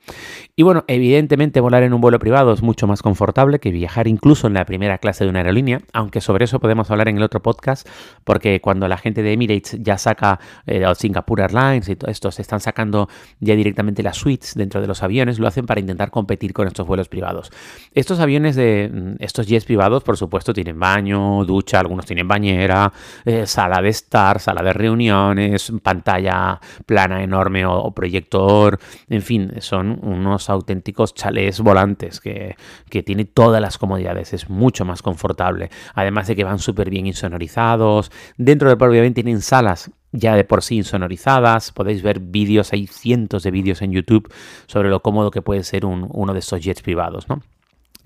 Y 0.55 0.63
bueno, 0.63 0.83
evidentemente 0.87 1.59
volar 1.59 1.83
en 1.83 1.93
un 1.93 2.01
vuelo 2.01 2.19
privado 2.19 2.53
es 2.53 2.61
mucho 2.61 2.87
más 2.87 3.01
confortable 3.01 3.59
que 3.59 3.71
viajar 3.71 4.07
incluso 4.07 4.47
en 4.47 4.53
la 4.53 4.65
primera 4.65 4.97
clase 4.97 5.23
de 5.23 5.29
una 5.29 5.39
aerolínea, 5.39 5.81
aunque 5.93 6.21
sobre 6.21 6.45
eso 6.45 6.59
podemos 6.59 6.91
hablar 6.91 7.07
en 7.07 7.17
el 7.17 7.23
otro 7.23 7.41
podcast, 7.41 7.87
porque 8.23 8.61
cuando 8.61 8.87
la 8.87 8.97
gente 8.97 9.23
de 9.23 9.33
Emirates 9.33 9.77
ya 9.81 9.97
saca, 9.97 10.39
eh, 10.65 10.83
Singapore 10.95 11.43
Airlines 11.43 11.89
y 11.89 11.95
todo 11.95 12.11
esto, 12.11 12.31
se 12.31 12.41
están 12.41 12.59
sacando 12.59 13.09
ya 13.39 13.55
directamente 13.55 14.03
las 14.03 14.17
suites 14.17 14.53
dentro 14.55 14.81
de 14.81 14.87
los 14.87 15.03
aviones, 15.03 15.39
lo 15.39 15.47
hacen 15.47 15.65
para 15.65 15.79
intentar 15.79 16.11
competir 16.11 16.53
con 16.53 16.67
estos 16.67 16.85
vuelos 16.85 17.09
privados. 17.09 17.51
Estos 17.93 18.19
aviones 18.19 18.55
de 18.55 18.89
mm, 18.93 19.23
estos 19.23 19.47
jets 19.47 19.65
privados, 19.65 20.03
por 20.03 20.17
supuesto, 20.17 20.53
tienen 20.53 20.79
baño, 20.79 21.43
ducha, 21.45 21.79
algunos 21.79 22.05
tienen 22.05 22.27
bañera, 22.27 22.91
eh, 23.25 23.45
sala 23.63 23.81
de 23.81 23.89
estar, 23.89 24.39
sala 24.41 24.61
de 24.61 24.73
reuniones, 24.73 25.71
pantalla 25.81 26.59
plana 26.85 27.23
enorme 27.23 27.65
o, 27.65 27.91
proyector, 27.91 28.77
en 29.07 29.21
fin, 29.21 29.53
son 29.59 29.99
unos 30.01 30.49
auténticos 30.49 31.13
chalés 31.13 31.61
volantes 31.61 32.19
que, 32.19 32.57
que 32.89 33.03
tiene 33.03 33.23
todas 33.23 33.61
las 33.61 33.77
comodidades, 33.77 34.33
es 34.33 34.49
mucho 34.49 34.83
más 34.83 35.01
confortable, 35.01 35.69
además 35.95 36.27
de 36.27 36.35
que 36.35 36.43
van 36.43 36.59
súper 36.59 36.89
bien 36.89 37.07
insonorizados, 37.07 38.11
dentro 38.37 38.67
del 38.67 38.77
propio 38.77 39.13
tienen 39.13 39.41
salas 39.41 39.91
ya 40.11 40.35
de 40.35 40.43
por 40.43 40.61
sí 40.61 40.75
insonorizadas. 40.75 41.71
Podéis 41.71 42.03
ver 42.03 42.19
vídeos, 42.19 42.71
hay 42.73 42.85
cientos 42.87 43.43
de 43.43 43.51
vídeos 43.51 43.81
en 43.81 43.91
YouTube 43.91 44.31
sobre 44.67 44.89
lo 44.89 45.01
cómodo 45.01 45.31
que 45.31 45.41
puede 45.41 45.63
ser 45.63 45.85
uno 45.85 46.33
de 46.33 46.39
estos 46.39 46.61
jets 46.61 46.81
privados, 46.81 47.27
¿no? 47.29 47.41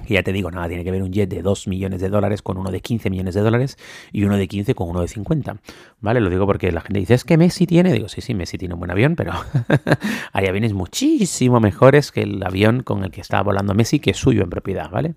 Y 0.05 0.13
ya 0.13 0.23
te 0.23 0.31
digo, 0.31 0.51
nada, 0.51 0.67
tiene 0.67 0.83
que 0.83 0.91
ver 0.91 1.01
un 1.01 1.12
jet 1.12 1.29
de 1.29 1.41
2 1.41 1.67
millones 1.67 1.99
de 2.01 2.10
dólares 2.10 2.41
con 2.41 2.57
uno 2.57 2.71
de 2.71 2.81
15 2.81 3.10
millones 3.10 3.36
de 3.36 3.41
dólares 3.41 3.77
y 4.12 4.23
uno 4.23 4.38
de 4.38 4.47
15 4.47 4.75
con 4.75 4.89
uno 4.89 5.01
de 5.01 5.07
50. 5.07 5.57
¿Vale? 5.99 6.21
Lo 6.21 6.29
digo 6.29 6.45
porque 6.45 6.71
la 6.71 6.81
gente 6.81 6.99
dice, 6.99 7.13
es 7.13 7.23
que 7.23 7.38
Messi 7.38 7.65
tiene. 7.65 7.91
Digo, 7.91 8.07
sí, 8.07 8.21
sí, 8.21 8.33
Messi 8.33 8.57
tiene 8.57 8.75
un 8.75 8.79
buen 8.79 8.91
avión, 8.91 9.15
pero 9.15 9.33
hay 10.33 10.45
aviones 10.45 10.73
muchísimo 10.73 11.60
mejores 11.60 12.12
que 12.12 12.21
el 12.21 12.43
avión 12.43 12.83
con 12.83 13.03
el 13.03 13.12
que 13.12 13.21
está 13.21 13.41
volando 13.41 13.73
Messi, 13.73 13.99
que 13.99 14.12
es 14.12 14.17
suyo 14.17 14.43
en 14.43 14.49
propiedad, 14.49 14.89
¿vale? 14.89 15.15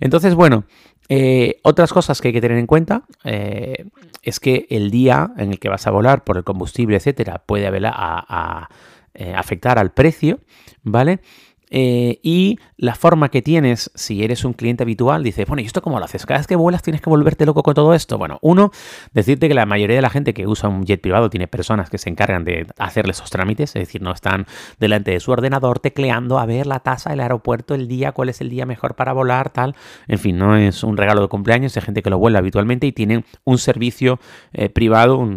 Entonces, 0.00 0.34
bueno, 0.34 0.64
eh, 1.08 1.60
otras 1.62 1.92
cosas 1.92 2.20
que 2.20 2.28
hay 2.28 2.34
que 2.34 2.40
tener 2.40 2.56
en 2.56 2.66
cuenta 2.66 3.04
eh, 3.24 3.84
es 4.22 4.40
que 4.40 4.66
el 4.70 4.90
día 4.90 5.32
en 5.36 5.50
el 5.50 5.58
que 5.58 5.68
vas 5.68 5.86
a 5.86 5.90
volar 5.90 6.24
por 6.24 6.38
el 6.38 6.44
combustible, 6.44 6.96
etcétera, 6.96 7.42
puede 7.44 7.66
a, 7.66 7.90
a, 7.92 8.68
eh, 9.12 9.34
afectar 9.34 9.78
al 9.78 9.92
precio, 9.92 10.40
¿vale? 10.82 11.20
Eh, 11.76 12.20
y 12.22 12.60
la 12.76 12.94
forma 12.94 13.30
que 13.30 13.42
tienes, 13.42 13.90
si 13.96 14.22
eres 14.22 14.44
un 14.44 14.52
cliente 14.52 14.84
habitual, 14.84 15.24
dices, 15.24 15.44
bueno, 15.48 15.60
¿y 15.60 15.66
esto 15.66 15.82
cómo 15.82 15.98
lo 15.98 16.04
haces? 16.04 16.24
Cada 16.24 16.38
vez 16.38 16.46
que 16.46 16.54
vuelas 16.54 16.82
tienes 16.82 17.02
que 17.02 17.10
volverte 17.10 17.44
loco 17.44 17.64
con 17.64 17.74
todo 17.74 17.94
esto. 17.94 18.16
Bueno, 18.16 18.38
uno, 18.42 18.70
decirte 19.12 19.48
que 19.48 19.54
la 19.54 19.66
mayoría 19.66 19.96
de 19.96 20.02
la 20.02 20.08
gente 20.10 20.34
que 20.34 20.46
usa 20.46 20.68
un 20.68 20.84
jet 20.84 21.00
privado 21.00 21.30
tiene 21.30 21.48
personas 21.48 21.90
que 21.90 21.98
se 21.98 22.08
encargan 22.08 22.44
de 22.44 22.68
hacerle 22.78 23.10
esos 23.10 23.28
trámites, 23.28 23.70
es 23.70 23.88
decir, 23.88 24.02
no 24.02 24.12
están 24.12 24.46
delante 24.78 25.10
de 25.10 25.18
su 25.18 25.32
ordenador 25.32 25.80
tecleando 25.80 26.38
a 26.38 26.46
ver 26.46 26.68
la 26.68 26.78
tasa 26.78 27.10
del 27.10 27.18
aeropuerto, 27.18 27.74
el 27.74 27.88
día, 27.88 28.12
cuál 28.12 28.28
es 28.28 28.40
el 28.40 28.50
día 28.50 28.66
mejor 28.66 28.94
para 28.94 29.12
volar, 29.12 29.50
tal. 29.50 29.74
En 30.06 30.20
fin, 30.20 30.38
no 30.38 30.56
es 30.56 30.84
un 30.84 30.96
regalo 30.96 31.22
de 31.22 31.28
cumpleaños, 31.28 31.76
hay 31.76 31.82
gente 31.82 32.02
que 32.02 32.10
lo 32.10 32.18
vuela 32.18 32.38
habitualmente 32.38 32.86
y 32.86 32.92
tienen 32.92 33.24
un 33.42 33.58
servicio 33.58 34.20
eh, 34.52 34.68
privado, 34.68 35.28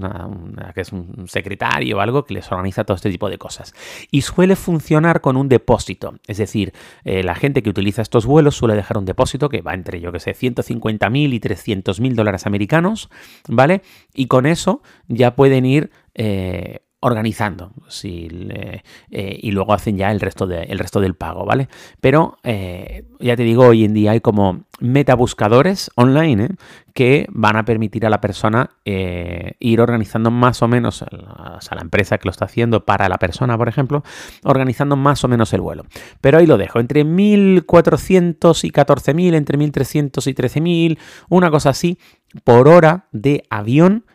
que 0.76 0.82
es 0.82 0.92
un 0.92 1.28
secretario 1.28 1.98
o 1.98 2.00
algo 2.00 2.26
que 2.26 2.36
les 2.36 2.52
organiza 2.52 2.84
todo 2.84 2.94
este 2.94 3.10
tipo 3.10 3.28
de 3.28 3.40
cosas. 3.40 3.74
Y 4.12 4.22
suele 4.22 4.56
funcionar 4.56 5.22
con 5.22 5.36
un 5.36 5.50
depósito. 5.50 6.14
Es 6.28 6.38
decir, 6.38 6.74
eh, 7.04 7.24
la 7.24 7.36
gente 7.36 7.64
que 7.64 7.70
utiliza 7.70 8.02
estos 8.02 8.26
vuelos 8.26 8.56
suele 8.56 8.76
dejar 8.76 8.98
un 8.98 9.06
depósito 9.06 9.50
que 9.50 9.62
va 9.62 9.74
entre, 9.74 10.02
yo 10.02 10.12
que 10.12 10.20
sé, 10.20 10.32
150.000 10.32 11.34
y 11.34 11.40
300.000 11.40 12.14
dólares 12.14 12.46
americanos, 12.46 13.10
¿vale? 13.48 13.82
Y 14.14 14.28
con 14.28 14.46
eso 14.46 14.82
ya 15.08 15.36
pueden 15.36 15.66
ir 15.66 15.90
eh, 16.14 16.82
organizando 17.00 17.74
eh, 18.04 18.82
y 19.12 19.52
luego 19.52 19.74
hacen 19.74 19.98
ya 19.98 20.12
el 20.12 20.20
resto, 20.20 20.48
de, 20.48 20.64
el 20.64 20.80
resto 20.80 21.00
del 21.00 21.14
pago, 21.14 21.46
¿vale? 21.46 21.70
Pero 22.02 22.40
eh, 22.44 23.06
ya 23.20 23.36
te 23.36 23.44
digo, 23.44 23.68
hoy 23.68 23.86
en 23.86 23.94
día 23.94 24.12
hay 24.12 24.20
como 24.20 24.66
metabuscadores 24.80 25.92
online 25.96 26.46
¿eh? 26.46 26.50
que 26.96 27.28
van 27.30 27.56
a 27.56 27.66
permitir 27.66 28.06
a 28.06 28.10
la 28.10 28.20
persona 28.20 28.72
ir 28.84 29.82
organizando 29.82 30.32
más 30.32 30.64
o 30.64 30.68
menos, 30.68 31.04
o 31.04 31.62
sea, 31.62 31.76
la 31.76 31.82
empresa 31.82 32.18
que 32.18 32.26
lo 32.26 32.32
está 32.32 32.46
haciendo 32.46 32.86
para 32.86 33.10
la 33.10 33.18
persona, 33.18 33.58
por 33.58 33.70
ejemplo, 33.70 34.04
organizando 34.44 34.96
más 34.96 35.24
o 35.24 35.28
menos 35.28 35.54
el 35.54 35.62
vuelo. 35.62 35.84
Pero 36.22 36.40
ahí 36.40 36.48
lo 36.48 36.58
dejo, 36.58 36.80
entre 36.80 37.06
1.400 37.06 38.64
y 38.64 38.72
14.000, 38.72 39.36
entre 39.36 39.60
1.300 39.60 40.28
y 40.28 40.34
13.000, 40.34 40.98
una 41.30 41.52
cosa 41.52 41.70
así, 41.70 42.00
por 42.44 42.68
hora 42.68 43.08
de 43.12 43.44
avión 43.52 44.06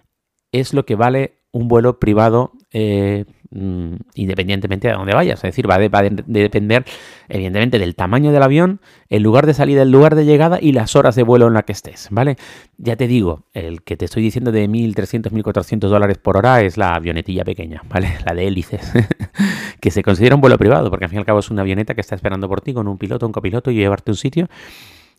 es 0.50 0.74
lo 0.74 0.84
que 0.84 0.96
vale 0.96 1.42
un 1.52 1.68
vuelo 1.68 2.00
privado 2.00 2.52
eh, 2.72 3.26
mm, 3.50 3.94
independientemente 4.14 4.88
de 4.88 4.94
dónde 4.94 5.14
vayas. 5.14 5.38
Es 5.38 5.42
decir, 5.42 5.68
va, 5.68 5.74
a 5.74 5.78
depender, 5.78 6.84
evidentemente, 7.28 7.78
del 7.78 7.94
tamaño 7.94 8.32
del 8.32 8.42
avión, 8.42 8.80
el 9.08 9.22
lugar 9.22 9.46
de 9.46 9.54
salida, 9.54 9.82
el 9.82 9.90
lugar 9.90 10.14
de 10.14 10.24
llegada 10.24 10.58
y 10.60 10.72
las 10.72 10.96
horas 10.96 11.14
de 11.14 11.22
vuelo 11.22 11.48
en 11.48 11.54
la 11.54 11.62
que 11.62 11.72
estés, 11.72 12.08
¿vale? 12.10 12.36
Ya 12.78 12.96
te 12.96 13.06
digo, 13.06 13.44
el 13.52 13.82
que 13.82 13.96
te 13.96 14.06
estoy 14.06 14.22
diciendo 14.22 14.52
de 14.52 14.68
1.300, 14.68 15.30
1.400 15.30 15.88
dólares 15.88 16.18
por 16.18 16.36
hora 16.36 16.62
es 16.62 16.76
la 16.76 16.94
avionetilla 16.94 17.44
pequeña, 17.44 17.82
¿vale? 17.88 18.16
La 18.26 18.34
de 18.34 18.46
hélices, 18.46 18.92
que 19.80 19.90
se 19.90 20.02
considera 20.02 20.34
un 20.34 20.40
vuelo 20.40 20.56
privado, 20.58 20.90
porque 20.90 21.04
al 21.04 21.10
fin 21.10 21.18
y 21.18 21.20
al 21.20 21.26
cabo 21.26 21.40
es 21.40 21.50
una 21.50 21.62
avioneta 21.62 21.94
que 21.94 22.00
está 22.00 22.14
esperando 22.14 22.48
por 22.48 22.60
ti 22.60 22.72
con 22.72 22.88
un 22.88 22.98
piloto, 22.98 23.26
un 23.26 23.32
copiloto 23.32 23.70
y 23.70 23.74
llevarte 23.74 24.10
a 24.10 24.12
un 24.12 24.16
sitio 24.16 24.48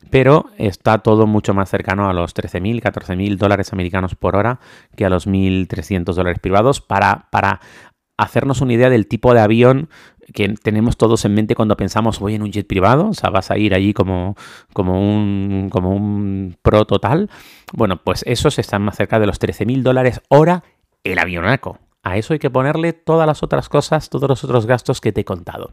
pero 0.09 0.45
está 0.57 0.99
todo 0.99 1.27
mucho 1.27 1.53
más 1.53 1.69
cercano 1.69 2.09
a 2.09 2.13
los 2.13 2.35
13.000, 2.35 2.81
14.000 2.81 3.37
dólares 3.37 3.73
americanos 3.73 4.15
por 4.15 4.35
hora 4.35 4.59
que 4.95 5.05
a 5.05 5.09
los 5.09 5.27
1.300 5.27 6.13
dólares 6.13 6.39
privados 6.39 6.81
para, 6.81 7.27
para 7.31 7.59
hacernos 8.17 8.61
una 8.61 8.73
idea 8.73 8.89
del 8.89 9.07
tipo 9.07 9.33
de 9.33 9.41
avión 9.41 9.89
que 10.33 10.53
tenemos 10.61 10.97
todos 10.97 11.25
en 11.25 11.33
mente 11.33 11.55
cuando 11.55 11.75
pensamos 11.75 12.19
voy 12.19 12.35
en 12.35 12.43
un 12.43 12.51
jet 12.51 12.65
privado, 12.65 13.09
o 13.09 13.13
sea, 13.13 13.29
vas 13.29 13.51
a 13.51 13.57
ir 13.57 13.73
allí 13.73 13.93
como, 13.93 14.35
como, 14.71 14.99
un, 14.99 15.69
como 15.69 15.91
un 15.91 16.57
pro 16.61 16.85
total. 16.85 17.29
Bueno, 17.73 17.97
pues 17.97 18.23
esos 18.25 18.57
están 18.59 18.83
más 18.83 18.95
cerca 18.95 19.19
de 19.19 19.27
los 19.27 19.39
13.000 19.39 19.81
dólares 19.81 20.21
hora 20.29 20.63
el 21.03 21.19
avionaco. 21.19 21.79
A 22.03 22.17
eso 22.17 22.33
hay 22.33 22.39
que 22.39 22.49
ponerle 22.49 22.91
todas 22.91 23.25
las 23.25 23.43
otras 23.43 23.69
cosas, 23.69 24.09
todos 24.09 24.27
los 24.27 24.43
otros 24.43 24.65
gastos 24.65 24.99
que 24.99 25.13
te 25.13 25.21
he 25.21 25.25
contado. 25.25 25.71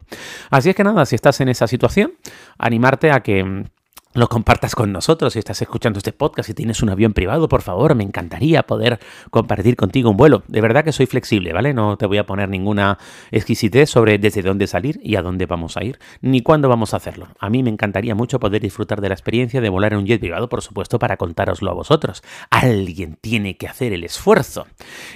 Así 0.49 0.69
es 0.69 0.75
que 0.75 0.83
nada, 0.83 1.05
si 1.05 1.15
estás 1.15 1.41
en 1.41 1.49
esa 1.49 1.67
situación, 1.67 2.13
animarte 2.57 3.11
a 3.11 3.19
que 3.21 3.65
lo 4.13 4.27
compartas 4.27 4.75
con 4.75 4.91
nosotros 4.91 5.33
si 5.33 5.39
estás 5.39 5.61
escuchando 5.61 5.97
este 5.97 6.11
podcast, 6.11 6.47
si 6.47 6.53
tienes 6.53 6.81
un 6.81 6.89
avión 6.89 7.13
privado, 7.13 7.47
por 7.47 7.61
favor, 7.61 7.95
me 7.95 8.03
encantaría 8.03 8.63
poder 8.63 8.99
compartir 9.29 9.75
contigo 9.75 10.09
un 10.09 10.17
vuelo. 10.17 10.43
De 10.47 10.59
verdad 10.59 10.83
que 10.83 10.91
soy 10.91 11.05
flexible, 11.05 11.53
¿vale? 11.53 11.73
No 11.73 11.97
te 11.97 12.05
voy 12.05 12.17
a 12.17 12.25
poner 12.25 12.49
ninguna 12.49 12.97
exquisitez 13.31 13.89
sobre 13.89 14.17
desde 14.17 14.41
dónde 14.41 14.67
salir 14.67 14.99
y 15.01 15.15
a 15.15 15.21
dónde 15.21 15.45
vamos 15.45 15.77
a 15.77 15.83
ir, 15.83 15.97
ni 16.21 16.41
cuándo 16.41 16.67
vamos 16.67 16.93
a 16.93 16.97
hacerlo. 16.97 17.27
A 17.39 17.49
mí 17.49 17.63
me 17.63 17.69
encantaría 17.69 18.13
mucho 18.15 18.39
poder 18.39 18.61
disfrutar 18.61 19.01
de 19.01 19.09
la 19.09 19.15
experiencia 19.15 19.61
de 19.61 19.69
volar 19.69 19.93
en 19.93 19.99
un 19.99 20.05
jet 20.05 20.19
privado, 20.19 20.49
por 20.49 20.61
supuesto, 20.61 20.99
para 20.99 21.17
contároslo 21.17 21.71
a 21.71 21.73
vosotros. 21.73 22.21
Alguien 22.49 23.17
tiene 23.21 23.55
que 23.55 23.67
hacer 23.67 23.93
el 23.93 24.03
esfuerzo. 24.03 24.67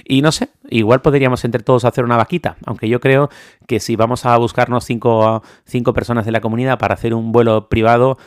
Y 0.04 0.22
no 0.22 0.32
sé, 0.32 0.48
igual 0.70 1.02
podríamos 1.02 1.44
entre 1.44 1.62
todos 1.62 1.84
hacer 1.84 2.04
una 2.04 2.16
vaquita, 2.16 2.56
aunque 2.64 2.88
yo 2.88 3.00
creo 3.00 3.28
que 3.66 3.80
si 3.80 3.96
vamos 3.96 4.24
a 4.24 4.36
buscarnos 4.38 4.84
cinco, 4.84 5.42
cinco 5.64 5.92
personas 5.92 6.24
de 6.24 6.32
la 6.32 6.40
comunidad 6.40 6.78
para 6.78 6.94
hacer 6.94 7.14
un 7.14 7.32
vuelo 7.32 7.68
privado, 7.68 8.18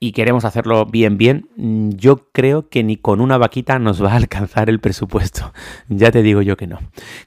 y 0.00 0.12
queremos 0.12 0.44
hacerlo 0.44 0.86
bien, 0.86 1.18
bien, 1.18 1.48
mm, 1.56 1.90
yo 1.90 2.28
creo 2.32 2.68
que 2.68 2.84
ni 2.84 2.96
con 2.96 3.20
una 3.20 3.38
vaquita 3.38 3.78
nos 3.78 4.02
va 4.02 4.12
a 4.12 4.16
alcanzar 4.16 4.68
el 4.68 4.80
presupuesto. 4.80 5.52
Ya 5.88 6.10
te 6.12 6.22
digo 6.22 6.42
yo 6.42 6.56
que 6.56 6.66
no. 6.66 6.78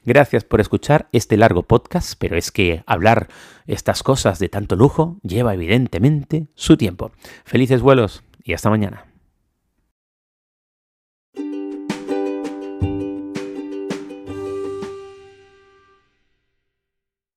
Gracias 0.04 0.44
por 0.44 0.60
escuchar 0.60 1.08
este 1.12 1.36
largo 1.36 1.64
podcast, 1.64 2.14
pero 2.18 2.36
es 2.36 2.50
que 2.50 2.82
hablar 2.86 3.28
estas 3.66 4.02
cosas 4.02 4.38
de 4.38 4.48
tanto 4.48 4.76
lujo 4.76 5.18
lleva 5.22 5.54
evidentemente 5.54 6.46
su 6.54 6.76
tiempo. 6.76 7.12
Felices 7.44 7.82
vuelos 7.82 8.22
y 8.44 8.54
hasta 8.54 8.70
mañana. 8.70 9.11